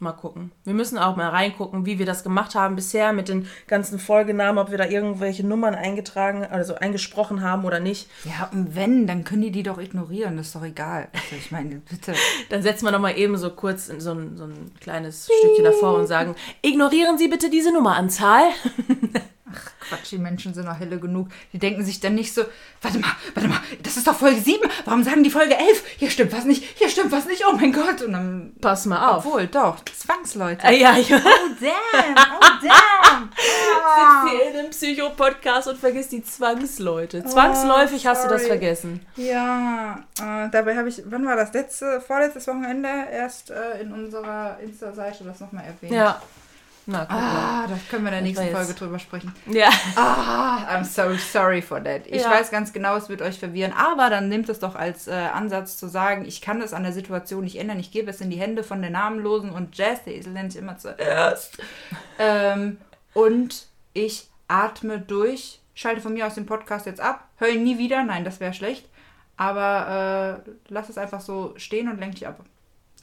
Mal 0.00 0.12
gucken. 0.12 0.52
Wir 0.62 0.74
müssen 0.74 0.96
auch 0.96 1.16
mal 1.16 1.28
reingucken, 1.28 1.84
wie 1.84 1.98
wir 1.98 2.06
das 2.06 2.22
gemacht 2.22 2.54
haben 2.54 2.76
bisher 2.76 3.12
mit 3.12 3.28
den 3.28 3.48
ganzen 3.66 3.98
Folgenamen, 3.98 4.58
ob 4.58 4.70
wir 4.70 4.78
da 4.78 4.86
irgendwelche 4.86 5.44
Nummern 5.44 5.74
eingetragen, 5.74 6.44
also 6.44 6.76
eingesprochen 6.76 7.42
haben 7.42 7.64
oder 7.64 7.80
nicht. 7.80 8.08
Ja, 8.24 8.48
und 8.52 8.76
wenn, 8.76 9.08
dann 9.08 9.24
können 9.24 9.42
die 9.42 9.50
die 9.50 9.64
doch 9.64 9.78
ignorieren, 9.78 10.36
das 10.36 10.48
ist 10.48 10.54
doch 10.54 10.62
egal. 10.62 11.08
Also 11.12 11.36
ich 11.36 11.50
meine, 11.50 11.82
bitte. 11.90 12.14
Dann 12.48 12.62
setzen 12.62 12.84
wir 12.84 12.92
noch 12.92 13.00
mal 13.00 13.18
eben 13.18 13.36
so 13.36 13.50
kurz 13.50 13.88
in 13.88 14.00
so 14.00 14.12
ein, 14.12 14.36
so 14.36 14.44
ein 14.44 14.70
kleines 14.80 15.24
Stückchen 15.26 15.64
davor 15.64 15.94
und 15.94 16.06
sagen, 16.06 16.36
ignorieren 16.62 17.18
Sie 17.18 17.26
bitte 17.26 17.50
diese 17.50 17.72
Nummeranzahl. 17.72 18.44
Quatsch, 19.80 20.10
die 20.10 20.18
Menschen 20.18 20.54
sind 20.54 20.66
noch 20.66 20.78
helle 20.78 20.98
genug. 20.98 21.28
Die 21.52 21.58
denken 21.58 21.84
sich 21.84 22.00
dann 22.00 22.14
nicht 22.14 22.32
so, 22.34 22.44
warte 22.82 22.98
mal, 22.98 23.12
warte 23.34 23.48
mal, 23.48 23.60
das 23.82 23.96
ist 23.96 24.06
doch 24.06 24.14
Folge 24.14 24.40
7. 24.40 24.68
Warum 24.84 25.02
sagen 25.04 25.22
die 25.22 25.30
Folge 25.30 25.56
11? 25.56 25.84
Hier 25.98 26.10
stimmt 26.10 26.32
was 26.32 26.44
nicht, 26.44 26.64
hier 26.76 26.88
stimmt 26.88 27.12
was 27.12 27.26
nicht, 27.26 27.44
oh 27.48 27.54
mein 27.56 27.72
Gott. 27.72 28.02
Und 28.02 28.12
dann, 28.12 28.52
Pass 28.60 28.86
mal 28.86 29.08
auf. 29.10 29.24
obwohl, 29.26 29.46
doch, 29.46 29.82
Zwangsleute. 29.84 30.64
Ah, 30.66 30.70
ja, 30.70 30.96
ich 30.96 31.12
Oh 31.12 31.18
damn, 31.18 32.14
oh 32.40 32.46
damn. 32.62 33.30
sitze 33.38 34.36
hier 34.36 34.50
in 34.50 34.58
einem 34.58 34.70
Psycho-Podcast 34.70 35.68
und 35.68 35.78
vergiss 35.78 36.08
die 36.08 36.22
Zwangsleute. 36.22 37.24
Zwangsläufig 37.24 38.06
hast 38.06 38.24
du 38.24 38.28
das 38.28 38.46
vergessen. 38.46 39.04
Ja, 39.16 40.00
äh, 40.20 40.48
dabei 40.50 40.76
habe 40.76 40.88
ich, 40.88 41.02
wann 41.06 41.26
war 41.26 41.36
das? 41.36 41.52
Letzte, 41.52 42.00
vorletztes 42.00 42.46
Wochenende 42.46 42.88
erst 43.12 43.50
äh, 43.50 43.80
in 43.80 43.92
unserer 43.92 44.58
Insta-Seite 44.60 45.24
das 45.24 45.40
nochmal 45.40 45.64
erwähnt. 45.64 45.92
Ja. 45.92 46.20
Na, 46.90 47.04
guck. 47.04 47.10
Ah, 47.18 47.66
da 47.68 47.78
können 47.90 48.04
wir 48.04 48.08
in 48.08 48.14
der 48.14 48.22
nächsten 48.22 48.46
weiß. 48.46 48.52
Folge 48.52 48.72
drüber 48.72 48.98
sprechen. 48.98 49.30
Ja. 49.46 49.68
Ah, 49.94 50.64
I'm 50.70 50.84
so 50.84 51.14
sorry 51.18 51.60
for 51.60 51.84
that. 51.84 52.06
Ich 52.06 52.22
Ja. 52.22 52.30
weiß 52.30 52.50
ganz 52.50 52.72
genau, 52.72 52.96
es 52.96 53.10
wird 53.10 53.20
euch 53.20 53.38
verwirren, 53.38 53.74
aber 53.76 54.08
dann 54.08 54.30
nehmt 54.30 54.48
es 54.48 54.58
doch 54.58 54.74
als 54.74 55.06
äh, 55.06 55.12
Ansatz 55.12 55.76
zu 55.76 55.86
sagen, 55.86 56.24
ich 56.24 56.40
kann 56.40 56.60
das 56.60 56.72
an 56.72 56.84
der 56.84 56.92
Situation 56.92 57.44
nicht 57.44 57.56
ändern, 57.58 57.78
ich 57.78 57.90
gebe 57.90 58.10
es 58.10 58.22
in 58.22 58.30
die 58.30 58.38
Hände 58.38 58.62
von 58.64 58.80
der 58.80 58.90
Namenlosen 58.90 59.50
und 59.50 59.76
Jazz, 59.76 60.02
der 60.04 60.14
Esel 60.16 60.32
nennt 60.32 60.52
sich 60.52 60.62
immer 60.62 60.78
zuerst. 60.78 61.58
ähm, 62.18 62.78
und 63.12 63.66
ich 63.92 64.28
atme 64.48 64.98
durch, 64.98 65.60
schalte 65.74 66.00
von 66.00 66.14
mir 66.14 66.26
aus 66.26 66.36
den 66.36 66.46
Podcast 66.46 66.86
jetzt 66.86 67.00
ab, 67.02 67.28
höre 67.36 67.50
ihn 67.50 67.64
nie 67.64 67.76
wieder, 67.76 68.02
nein, 68.02 68.24
das 68.24 68.40
wäre 68.40 68.54
schlecht, 68.54 68.88
aber 69.36 70.42
äh, 70.46 70.50
lass 70.68 70.88
es 70.88 70.96
einfach 70.96 71.20
so 71.20 71.52
stehen 71.58 71.90
und 71.90 72.00
lenk 72.00 72.14
dich 72.14 72.26
ab. 72.26 72.40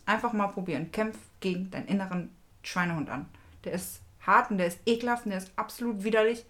Einfach 0.08 0.34
mal 0.34 0.48
probieren. 0.48 0.91
Kämpf 0.91 1.17
gegen 1.39 1.69
deinen 1.69 1.88
inneren 1.88 2.36
Schweinehund 2.63 3.10
an. 3.12 3.26
Der 3.65 3.73
ist 3.73 4.01
hart 4.25 4.51
und 4.51 4.58
der 4.58 4.67
ist 4.67 4.80
ekelhaft 4.86 5.25
und 5.25 5.32
der 5.32 5.39
ist 5.39 5.51
absolut 5.56 6.04
widerlich. 6.04 6.45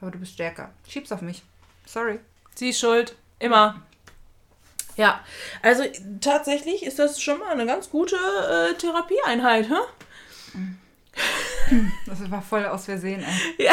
Aber 0.00 0.10
du 0.10 0.18
bist 0.18 0.34
stärker. 0.34 0.70
Schieb's 0.86 1.12
auf 1.12 1.22
mich. 1.22 1.42
Sorry. 1.86 2.20
Sie 2.54 2.70
ist 2.70 2.80
schuld. 2.80 3.16
Immer. 3.38 3.82
Ja, 4.96 5.20
also 5.62 5.84
tatsächlich 6.20 6.84
ist 6.84 6.98
das 6.98 7.20
schon 7.20 7.38
mal 7.38 7.50
eine 7.50 7.66
ganz 7.66 7.90
gute 7.90 8.16
äh, 8.16 8.74
Therapieeinheit, 8.74 9.68
hä? 9.68 9.74
Das 12.06 12.30
war 12.30 12.42
voll 12.42 12.64
aus 12.66 12.84
Versehen. 12.84 13.24
Ja. 13.58 13.72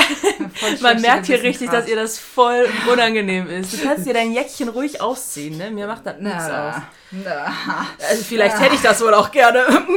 Man 0.81 1.01
merkt 1.01 1.27
hier 1.27 1.41
richtig, 1.43 1.69
dass 1.69 1.85
Gewissensgrad. 1.85 1.89
ihr 1.89 1.95
das 1.95 2.17
voll 2.17 2.67
unangenehm 2.91 3.47
ist. 3.49 3.73
Du 3.73 3.83
kannst 3.83 4.05
dir 4.05 4.13
dein 4.13 4.31
Jäckchen 4.31 4.69
ruhig 4.69 5.01
ausziehen, 5.01 5.57
ne? 5.57 5.69
Mir 5.69 5.87
macht 5.87 6.05
das 6.05 6.17
nichts 6.19 6.45
aus. 6.45 6.75
Na, 7.11 7.53
na. 7.67 7.87
Also 8.09 8.23
vielleicht 8.23 8.59
hätte 8.59 8.75
ich 8.75 8.81
das 8.81 9.01
wohl 9.01 9.13
auch 9.13 9.31
gerne. 9.31 9.65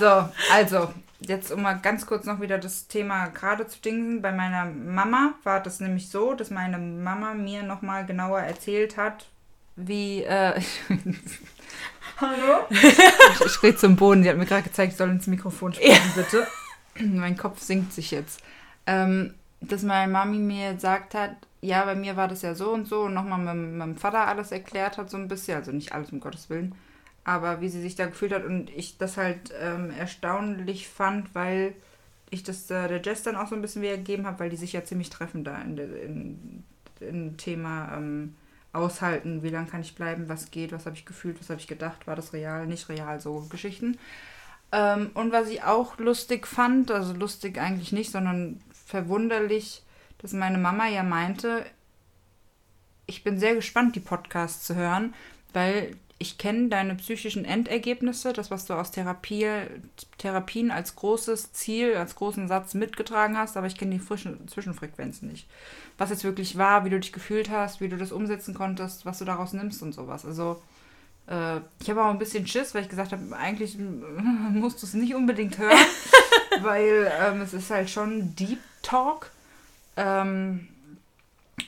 So, 0.00 0.28
also, 0.50 0.88
jetzt 1.30 1.50
um 1.50 1.62
mal 1.62 1.74
ganz 1.74 2.04
kurz 2.06 2.26
noch 2.26 2.40
wieder 2.40 2.58
das 2.58 2.88
Thema 2.88 3.28
gerade 3.28 3.66
zu 3.66 3.80
dingsen. 3.80 4.20
Bei 4.20 4.32
meiner 4.32 4.66
Mama 4.66 5.34
war 5.44 5.60
das 5.60 5.80
nämlich 5.80 6.10
so, 6.10 6.34
dass 6.34 6.50
meine 6.50 6.76
Mama 6.76 7.32
mir 7.34 7.62
nochmal 7.62 8.04
genauer 8.04 8.40
erzählt 8.40 8.98
hat, 8.98 9.28
wie. 9.76 10.24
Äh, 10.24 10.60
Hallo? 12.20 12.66
ich 12.68 13.46
ich 13.46 13.62
rede 13.62 13.78
zum 13.78 13.96
Boden. 13.96 14.22
Sie 14.22 14.28
hat 14.28 14.36
mir 14.36 14.44
gerade 14.44 14.64
gezeigt, 14.64 14.92
ich 14.92 14.98
soll 14.98 15.08
ins 15.08 15.26
Mikrofon 15.26 15.72
sprechen, 15.72 16.12
bitte. 16.14 16.46
mein 16.98 17.36
Kopf 17.36 17.62
sinkt 17.62 17.94
sich 17.94 18.10
jetzt. 18.10 18.42
Ähm, 18.86 19.34
dass 19.62 19.82
meine 19.82 20.10
Mami 20.12 20.38
mir 20.38 20.74
gesagt 20.74 21.14
hat, 21.14 21.36
ja, 21.62 21.84
bei 21.84 21.94
mir 21.94 22.16
war 22.16 22.28
das 22.28 22.42
ja 22.42 22.54
so 22.54 22.72
und 22.72 22.88
so 22.88 23.02
und 23.02 23.14
nochmal 23.14 23.38
mit, 23.38 23.54
mit 23.54 23.78
meinem 23.78 23.96
Vater 23.96 24.26
alles 24.26 24.52
erklärt 24.52 24.98
hat, 24.98 25.08
so 25.08 25.16
ein 25.16 25.28
bisschen. 25.28 25.56
Also 25.56 25.72
nicht 25.72 25.92
alles, 25.92 26.10
um 26.10 26.20
Gottes 26.20 26.50
Willen. 26.50 26.74
Aber 27.30 27.60
wie 27.60 27.68
sie 27.68 27.80
sich 27.80 27.94
da 27.94 28.06
gefühlt 28.06 28.32
hat 28.32 28.44
und 28.44 28.70
ich 28.70 28.98
das 28.98 29.16
halt 29.16 29.54
ähm, 29.60 29.92
erstaunlich 29.96 30.88
fand, 30.88 31.32
weil 31.32 31.74
ich 32.28 32.42
das 32.42 32.68
äh, 32.72 32.88
der 32.88 33.00
Jess 33.00 33.22
dann 33.22 33.36
auch 33.36 33.46
so 33.46 33.54
ein 33.54 33.62
bisschen 33.62 33.82
wiedergegeben 33.82 34.26
habe, 34.26 34.40
weil 34.40 34.50
die 34.50 34.56
sich 34.56 34.72
ja 34.72 34.82
ziemlich 34.82 35.10
treffen 35.10 35.44
da 35.44 35.56
in, 35.62 35.78
in, 35.78 36.64
in 36.98 37.36
Thema 37.36 37.96
ähm, 37.96 38.34
aushalten, 38.72 39.44
wie 39.44 39.48
lange 39.48 39.68
kann 39.68 39.80
ich 39.80 39.94
bleiben, 39.94 40.28
was 40.28 40.50
geht, 40.50 40.72
was 40.72 40.86
habe 40.86 40.96
ich 40.96 41.06
gefühlt, 41.06 41.38
was 41.38 41.50
habe 41.50 41.60
ich 41.60 41.68
gedacht, 41.68 42.08
war 42.08 42.16
das 42.16 42.32
real, 42.32 42.66
nicht 42.66 42.88
real, 42.88 43.20
so 43.20 43.46
Geschichten. 43.48 43.96
Ähm, 44.72 45.12
und 45.14 45.30
was 45.30 45.50
ich 45.50 45.62
auch 45.62 45.98
lustig 45.98 46.48
fand, 46.48 46.90
also 46.90 47.12
lustig 47.12 47.58
eigentlich 47.60 47.92
nicht, 47.92 48.10
sondern 48.10 48.60
verwunderlich, 48.86 49.84
dass 50.18 50.32
meine 50.32 50.58
Mama 50.58 50.88
ja 50.88 51.04
meinte, 51.04 51.64
ich 53.06 53.22
bin 53.22 53.38
sehr 53.38 53.54
gespannt, 53.54 53.94
die 53.94 54.00
Podcasts 54.00 54.66
zu 54.66 54.74
hören, 54.74 55.14
weil 55.52 55.94
ich 56.22 56.38
kenne 56.38 56.68
deine 56.68 56.94
psychischen 56.96 57.44
Endergebnisse, 57.46 58.32
das, 58.32 58.50
was 58.50 58.66
du 58.66 58.74
aus 58.74 58.90
Therapie, 58.90 59.48
Therapien 60.18 60.70
als 60.70 60.94
großes 60.94 61.52
Ziel, 61.54 61.96
als 61.96 62.14
großen 62.14 62.46
Satz 62.46 62.74
mitgetragen 62.74 63.38
hast, 63.38 63.56
aber 63.56 63.66
ich 63.66 63.76
kenne 63.76 63.92
die 63.92 63.98
frischen 63.98 64.46
Zwischenfrequenzen 64.46 65.28
nicht. 65.28 65.48
Was 65.96 66.10
jetzt 66.10 66.24
wirklich 66.24 66.58
war, 66.58 66.84
wie 66.84 66.90
du 66.90 67.00
dich 67.00 67.12
gefühlt 67.12 67.50
hast, 67.50 67.80
wie 67.80 67.88
du 67.88 67.96
das 67.96 68.12
umsetzen 68.12 68.54
konntest, 68.54 69.06
was 69.06 69.18
du 69.18 69.24
daraus 69.24 69.54
nimmst 69.54 69.82
und 69.82 69.92
sowas. 69.94 70.24
Also 70.24 70.60
Äh, 71.26 71.60
ich 71.80 71.88
habe 71.88 72.02
auch 72.02 72.10
ein 72.10 72.18
bisschen 72.18 72.46
Schiss, 72.46 72.74
weil 72.74 72.82
ich 72.82 72.88
gesagt 72.88 73.12
habe, 73.12 73.36
eigentlich 73.36 73.78
musst 74.52 74.82
du 74.82 74.86
es 74.86 74.94
nicht 74.94 75.14
unbedingt 75.14 75.58
hören, 75.58 75.78
weil 76.62 77.10
ähm, 77.20 77.40
es 77.40 77.54
ist 77.54 77.70
halt 77.70 77.88
schon 77.88 78.34
Deep 78.36 78.58
Talk. 78.82 79.30
Ähm, 79.96 80.68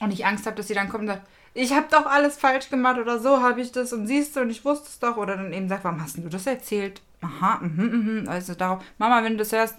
und 0.00 0.12
ich 0.12 0.26
Angst 0.26 0.46
habe, 0.46 0.56
dass 0.56 0.68
sie 0.68 0.74
dann 0.74 0.88
kommt 0.88 1.02
und 1.02 1.08
sagt, 1.08 1.26
ich 1.54 1.72
habe 1.72 1.86
doch 1.90 2.06
alles 2.06 2.36
falsch 2.36 2.70
gemacht 2.70 2.98
oder 2.98 3.18
so 3.18 3.42
habe 3.42 3.60
ich 3.60 3.72
das 3.72 3.92
und 3.92 4.06
siehst 4.06 4.36
du 4.36 4.40
und 4.40 4.50
ich 4.50 4.64
wusste 4.64 4.88
es 4.88 4.98
doch. 4.98 5.16
Oder 5.16 5.36
dann 5.36 5.52
eben 5.52 5.68
sagt, 5.68 5.84
warum 5.84 6.02
hast 6.02 6.16
du 6.16 6.28
das 6.28 6.46
erzählt? 6.46 7.00
Aha, 7.20 7.60
mhm, 7.60 8.22
mhm. 8.22 8.28
Also 8.28 8.54
darauf, 8.54 8.82
Mama, 8.98 9.22
wenn 9.22 9.32
du 9.32 9.38
das 9.38 9.52
hörst, 9.52 9.76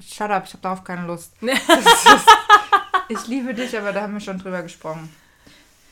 shut 0.00 0.30
up, 0.30 0.44
ich 0.46 0.52
habe 0.52 0.62
darauf 0.62 0.84
keine 0.84 1.06
Lust. 1.06 1.34
ist, 1.42 2.28
ich 3.08 3.26
liebe 3.26 3.54
dich, 3.54 3.76
aber 3.78 3.92
da 3.92 4.02
haben 4.02 4.14
wir 4.14 4.20
schon 4.20 4.38
drüber 4.38 4.62
gesprochen. 4.62 5.14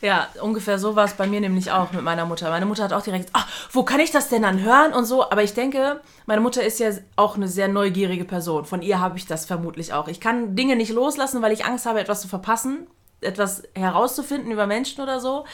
Ja, 0.03 0.29
ungefähr 0.41 0.79
so 0.79 0.97
war 0.97 1.05
es 1.05 1.13
bei 1.13 1.27
mir 1.27 1.41
nämlich 1.41 1.71
auch 1.71 1.93
mit 1.93 2.03
meiner 2.03 2.25
Mutter. 2.25 2.49
Meine 2.49 2.65
Mutter 2.65 2.85
hat 2.85 2.95
auch 2.95 3.03
direkt, 3.03 3.29
ach, 3.35 3.47
wo 3.71 3.83
kann 3.83 4.01
ich 4.01 4.11
das 4.11 4.31
denn 4.31 4.43
dann 4.43 4.63
hören 4.63 4.95
und 4.95 5.05
so. 5.05 5.31
Aber 5.31 5.43
ich 5.43 5.53
denke, 5.53 6.01
meine 6.25 6.41
Mutter 6.41 6.65
ist 6.65 6.81
ja 6.81 6.91
auch 7.17 7.37
eine 7.37 7.49
sehr 7.49 7.69
neugierige 7.69 8.25
Person. 8.25 8.65
Von 8.65 8.81
ihr 8.81 8.99
habe 8.99 9.19
ich 9.19 9.27
das 9.27 9.45
vermutlich 9.45 9.93
auch. 9.93 10.09
Ich 10.09 10.21
kann 10.21 10.57
Dinge 10.57 10.75
nicht 10.77 10.93
loslassen, 10.93 11.43
weil 11.43 11.53
ich 11.53 11.67
Angst 11.67 11.85
habe, 11.85 12.01
etwas 12.01 12.23
zu 12.23 12.29
verpassen, 12.29 12.87
etwas 13.21 13.63
herauszufinden 13.75 14.51
über 14.51 14.67
Menschen 14.67 15.03
oder 15.03 15.21
so. 15.21 15.45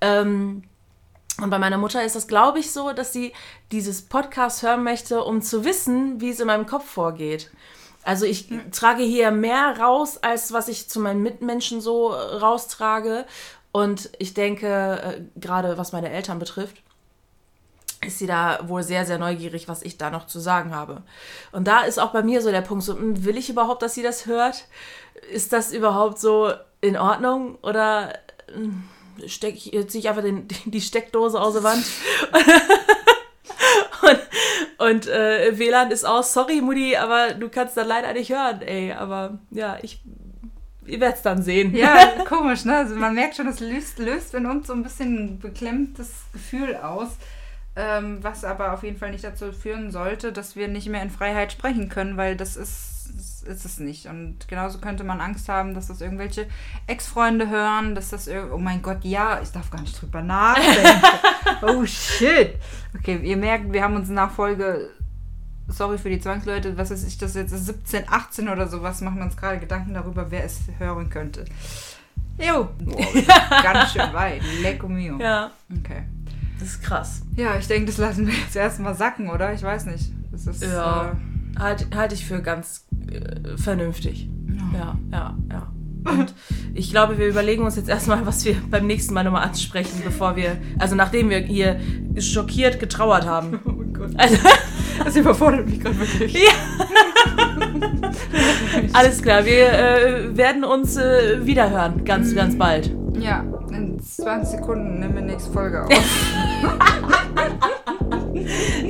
Ähm, 0.00 0.64
und 1.40 1.50
bei 1.50 1.58
meiner 1.58 1.78
Mutter 1.78 2.04
ist 2.04 2.14
das, 2.14 2.28
glaube 2.28 2.60
ich, 2.60 2.70
so, 2.70 2.92
dass 2.92 3.12
sie 3.12 3.32
dieses 3.72 4.02
Podcast 4.02 4.62
hören 4.62 4.84
möchte, 4.84 5.24
um 5.24 5.42
zu 5.42 5.64
wissen, 5.64 6.20
wie 6.20 6.30
es 6.30 6.38
in 6.38 6.46
meinem 6.46 6.66
Kopf 6.66 6.88
vorgeht. 6.88 7.50
Also 8.04 8.24
ich 8.26 8.48
trage 8.70 9.02
hier 9.02 9.30
mehr 9.30 9.80
raus, 9.80 10.18
als 10.22 10.52
was 10.52 10.68
ich 10.68 10.88
zu 10.88 11.00
meinen 11.00 11.22
Mitmenschen 11.22 11.80
so 11.80 12.08
raustrage. 12.08 13.24
Und 13.72 14.10
ich 14.18 14.34
denke, 14.34 15.00
äh, 15.02 15.40
gerade 15.40 15.76
was 15.78 15.92
meine 15.92 16.10
Eltern 16.10 16.38
betrifft, 16.38 16.76
ist 18.06 18.18
sie 18.18 18.26
da 18.26 18.60
wohl 18.68 18.82
sehr, 18.82 19.06
sehr 19.06 19.18
neugierig, 19.18 19.66
was 19.66 19.82
ich 19.82 19.98
da 19.98 20.10
noch 20.10 20.26
zu 20.26 20.38
sagen 20.38 20.74
habe. 20.74 21.02
Und 21.50 21.66
da 21.66 21.80
ist 21.80 21.98
auch 21.98 22.12
bei 22.12 22.22
mir 22.22 22.42
so 22.42 22.50
der 22.50 22.60
Punkt, 22.60 22.84
so, 22.84 22.94
hm, 22.94 23.24
will 23.24 23.36
ich 23.36 23.50
überhaupt, 23.50 23.82
dass 23.82 23.94
sie 23.94 24.02
das 24.02 24.26
hört? 24.26 24.66
Ist 25.32 25.52
das 25.52 25.72
überhaupt 25.72 26.20
so 26.20 26.52
in 26.84 26.96
Ordnung? 26.96 27.56
Oder 27.62 28.12
hm, 28.52 28.84
stecke 29.26 29.56
ich 29.56 29.66
jetzt 29.66 29.94
nicht 29.94 30.08
einfach 30.08 30.22
den, 30.22 30.48
die 30.64 30.80
Steckdose 30.80 31.40
aus 31.40 31.54
der 31.54 31.62
Wand? 31.62 31.84
und, 34.78 34.88
und 34.88 35.06
äh, 35.08 35.58
WLAN 35.58 35.90
ist 35.90 36.04
aus, 36.04 36.32
sorry 36.32 36.60
Mutti, 36.60 36.96
aber 36.96 37.34
du 37.34 37.48
kannst 37.48 37.76
dann 37.76 37.88
leider 37.88 38.12
nicht 38.12 38.30
hören, 38.30 38.62
ey. 38.62 38.92
Aber 38.92 39.38
ja, 39.50 39.78
ich 39.82 40.02
ihr 40.86 41.00
werdet 41.00 41.16
es 41.16 41.22
dann 41.22 41.42
sehen. 41.42 41.74
Ja, 41.74 42.12
komisch, 42.28 42.64
ne? 42.64 42.76
Also 42.76 42.94
man 42.96 43.14
merkt 43.14 43.36
schon, 43.36 43.46
das 43.46 43.60
löst, 43.60 43.98
löst 43.98 44.34
in 44.34 44.46
uns 44.46 44.66
so 44.66 44.72
ein 44.72 44.82
bisschen 44.82 45.16
ein 45.16 45.38
beklemmtes 45.38 46.10
Gefühl 46.32 46.76
aus, 46.76 47.16
ähm, 47.76 48.18
was 48.22 48.44
aber 48.44 48.72
auf 48.72 48.82
jeden 48.82 48.98
Fall 48.98 49.10
nicht 49.10 49.24
dazu 49.24 49.52
führen 49.52 49.90
sollte, 49.90 50.32
dass 50.32 50.56
wir 50.56 50.68
nicht 50.68 50.88
mehr 50.88 51.02
in 51.02 51.10
Freiheit 51.10 51.52
sprechen 51.52 51.88
können, 51.88 52.16
weil 52.16 52.36
das 52.36 52.56
ist, 52.56 52.93
ist 53.14 53.64
es 53.64 53.78
nicht. 53.78 54.06
Und 54.06 54.48
genauso 54.48 54.78
könnte 54.78 55.04
man 55.04 55.20
Angst 55.20 55.48
haben, 55.48 55.74
dass 55.74 55.88
das 55.88 56.00
irgendwelche 56.00 56.46
Ex-Freunde 56.86 57.48
hören, 57.48 57.94
dass 57.94 58.10
das, 58.10 58.28
oh 58.52 58.58
mein 58.58 58.82
Gott, 58.82 59.04
ja, 59.04 59.40
ich 59.42 59.50
darf 59.50 59.70
gar 59.70 59.80
nicht 59.80 60.00
drüber 60.00 60.22
nachdenken. 60.22 61.02
oh 61.62 61.84
shit. 61.86 62.56
Okay, 62.98 63.20
ihr 63.22 63.36
merkt, 63.36 63.72
wir 63.72 63.82
haben 63.82 63.96
uns 63.96 64.08
nach 64.08 64.30
Folge 64.30 64.90
sorry 65.68 65.98
für 65.98 66.10
die 66.10 66.20
Zwangsleute, 66.20 66.76
was 66.76 66.90
ist 66.90 67.06
ich, 67.06 67.18
das 67.18 67.34
jetzt 67.34 67.52
ist 67.52 67.66
17, 67.66 68.04
18 68.08 68.48
oder 68.48 68.68
sowas, 68.68 69.00
machen 69.00 69.18
wir 69.18 69.24
uns 69.24 69.36
gerade 69.36 69.58
Gedanken 69.58 69.94
darüber, 69.94 70.30
wer 70.30 70.44
es 70.44 70.60
hören 70.78 71.08
könnte. 71.08 71.44
Jo, 72.38 72.68
wow, 72.84 73.14
ganz 73.62 73.92
schön 73.92 74.12
weit. 74.12 74.42
Lecco 74.60 74.88
mio. 74.88 75.18
Ja. 75.18 75.52
Okay. 75.70 76.02
Das 76.58 76.68
ist 76.68 76.82
krass. 76.82 77.22
Ja, 77.36 77.56
ich 77.56 77.66
denke, 77.66 77.86
das 77.86 77.98
lassen 77.98 78.26
wir 78.26 78.34
jetzt 78.34 78.56
erstmal 78.56 78.94
sacken, 78.94 79.30
oder? 79.30 79.52
Ich 79.52 79.62
weiß 79.62 79.86
nicht. 79.86 80.10
Das 80.32 80.46
ist, 80.46 80.62
ja. 80.62 81.10
Äh, 81.10 81.14
Halte 81.58 81.86
halt 81.94 82.12
ich 82.12 82.26
für 82.26 82.40
ganz 82.42 82.86
äh, 83.10 83.56
vernünftig. 83.56 84.28
Ja, 84.72 84.98
ja, 85.12 85.36
ja. 85.50 85.72
Und 86.04 86.34
ich 86.74 86.90
glaube, 86.90 87.18
wir 87.18 87.26
überlegen 87.26 87.64
uns 87.64 87.76
jetzt 87.76 87.88
erstmal, 87.88 88.26
was 88.26 88.44
wir 88.44 88.56
beim 88.70 88.86
nächsten 88.86 89.14
Mal 89.14 89.24
nochmal 89.24 89.44
ansprechen, 89.44 90.02
bevor 90.04 90.36
wir, 90.36 90.56
also 90.78 90.94
nachdem 90.94 91.30
wir 91.30 91.38
hier 91.38 91.80
schockiert 92.18 92.78
getrauert 92.80 93.26
haben. 93.26 93.60
Oh 93.94 93.96
Gott. 93.96 94.10
Also, 94.16 94.36
das 95.04 95.14
überfordert 95.14 95.68
mich 95.68 95.78
gerade 95.78 95.96
wirklich. 96.00 96.34
Ja. 96.34 96.50
Alles 98.92 99.22
klar, 99.22 99.44
wir 99.44 99.72
äh, 99.72 100.36
werden 100.36 100.64
uns 100.64 100.96
äh, 100.96 101.46
wiederhören, 101.46 102.04
ganz, 102.04 102.32
mhm. 102.32 102.34
ganz 102.34 102.58
bald. 102.58 102.92
Ja, 103.20 103.44
in 103.70 104.00
20 104.00 104.58
Sekunden 104.58 104.98
nehmen 104.98 105.14
wir 105.14 105.22
nächste 105.22 105.52
Folge 105.52 105.84
auf. 105.86 105.90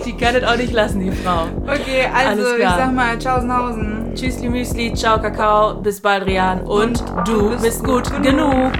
Die 0.04 0.12
kann 0.16 0.34
es 0.34 0.44
auch 0.44 0.56
nicht 0.56 0.72
lassen, 0.72 1.00
die 1.00 1.10
Frau. 1.10 1.46
Okay, 1.62 2.06
also 2.12 2.56
ich 2.56 2.62
sag 2.62 2.94
mal, 2.94 3.18
Tschaußenhausen. 3.18 4.12
Tschüssli 4.14 4.48
Müsli, 4.48 4.94
ciao 4.94 5.20
Kakao, 5.20 5.74
bis 5.74 6.00
bald 6.00 6.26
Rian 6.26 6.60
und, 6.60 7.00
und 7.00 7.28
du, 7.28 7.50
bist, 7.50 7.62
bist 7.62 7.84
gut, 7.84 8.10
gut 8.10 8.22
genug. 8.22 8.50
genug. 8.52 8.72